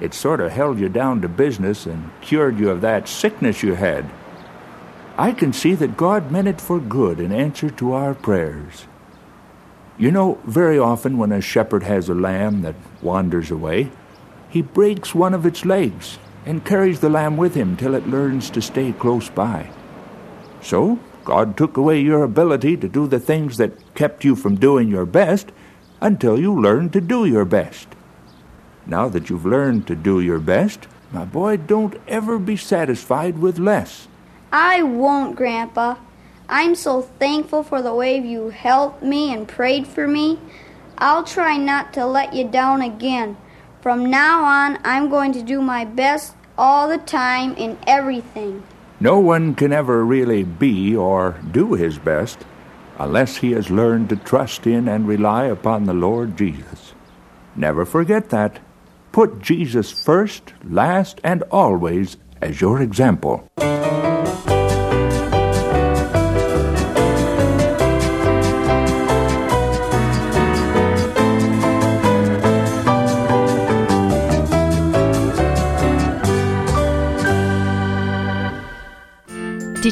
It 0.00 0.14
sort 0.14 0.40
of 0.40 0.52
held 0.52 0.78
you 0.78 0.88
down 0.88 1.20
to 1.22 1.28
business 1.28 1.86
and 1.86 2.10
cured 2.20 2.58
you 2.58 2.70
of 2.70 2.80
that 2.80 3.08
sickness 3.08 3.62
you 3.62 3.74
had. 3.74 4.08
I 5.16 5.32
can 5.32 5.52
see 5.52 5.74
that 5.74 5.96
God 5.96 6.30
meant 6.30 6.48
it 6.48 6.60
for 6.60 6.78
good 6.78 7.18
in 7.18 7.32
answer 7.32 7.70
to 7.70 7.92
our 7.92 8.14
prayers. 8.14 8.86
You 9.98 10.12
know, 10.12 10.38
very 10.44 10.78
often 10.78 11.18
when 11.18 11.32
a 11.32 11.40
shepherd 11.40 11.82
has 11.82 12.08
a 12.08 12.14
lamb 12.14 12.62
that 12.62 12.76
wanders 13.02 13.50
away, 13.50 13.90
he 14.48 14.62
breaks 14.62 15.14
one 15.14 15.34
of 15.34 15.44
its 15.44 15.64
legs 15.64 16.18
and 16.46 16.64
carries 16.64 17.00
the 17.00 17.08
lamb 17.08 17.36
with 17.36 17.54
him 17.54 17.76
till 17.76 17.94
it 17.94 18.06
learns 18.06 18.48
to 18.50 18.62
stay 18.62 18.92
close 18.92 19.28
by. 19.28 19.68
So, 20.62 21.00
God 21.28 21.58
took 21.58 21.76
away 21.76 22.00
your 22.00 22.22
ability 22.22 22.78
to 22.78 22.88
do 22.88 23.06
the 23.06 23.20
things 23.20 23.58
that 23.58 23.94
kept 23.94 24.24
you 24.24 24.34
from 24.34 24.56
doing 24.56 24.88
your 24.88 25.04
best 25.04 25.52
until 26.00 26.40
you 26.40 26.58
learned 26.58 26.94
to 26.94 27.02
do 27.02 27.26
your 27.26 27.44
best. 27.44 27.86
Now 28.86 29.10
that 29.10 29.28
you've 29.28 29.44
learned 29.44 29.86
to 29.88 29.94
do 29.94 30.20
your 30.20 30.38
best, 30.38 30.88
my 31.12 31.26
boy, 31.26 31.58
don't 31.58 32.00
ever 32.08 32.38
be 32.38 32.56
satisfied 32.56 33.40
with 33.40 33.58
less. 33.58 34.08
I 34.50 34.82
won't, 34.82 35.36
Grandpa. 35.36 35.96
I'm 36.48 36.74
so 36.74 37.02
thankful 37.02 37.62
for 37.62 37.82
the 37.82 37.94
way 37.94 38.18
you 38.18 38.48
helped 38.48 39.02
me 39.02 39.30
and 39.30 39.46
prayed 39.46 39.86
for 39.86 40.08
me. 40.08 40.38
I'll 40.96 41.24
try 41.24 41.58
not 41.58 41.92
to 41.92 42.06
let 42.06 42.32
you 42.32 42.48
down 42.48 42.80
again. 42.80 43.36
From 43.82 44.08
now 44.08 44.44
on, 44.44 44.78
I'm 44.82 45.10
going 45.10 45.34
to 45.34 45.42
do 45.42 45.60
my 45.60 45.84
best 45.84 46.34
all 46.56 46.88
the 46.88 46.96
time 46.96 47.54
in 47.56 47.76
everything. 47.86 48.62
No 49.00 49.20
one 49.20 49.54
can 49.54 49.72
ever 49.72 50.04
really 50.04 50.42
be 50.42 50.96
or 50.96 51.36
do 51.52 51.74
his 51.74 51.98
best 51.98 52.44
unless 52.98 53.36
he 53.36 53.52
has 53.52 53.70
learned 53.70 54.08
to 54.08 54.16
trust 54.16 54.66
in 54.66 54.88
and 54.88 55.06
rely 55.06 55.44
upon 55.44 55.84
the 55.84 55.94
Lord 55.94 56.36
Jesus. 56.36 56.94
Never 57.54 57.84
forget 57.84 58.30
that. 58.30 58.58
Put 59.12 59.40
Jesus 59.40 59.92
first, 59.92 60.52
last, 60.64 61.20
and 61.22 61.44
always 61.44 62.16
as 62.42 62.60
your 62.60 62.82
example. 62.82 63.48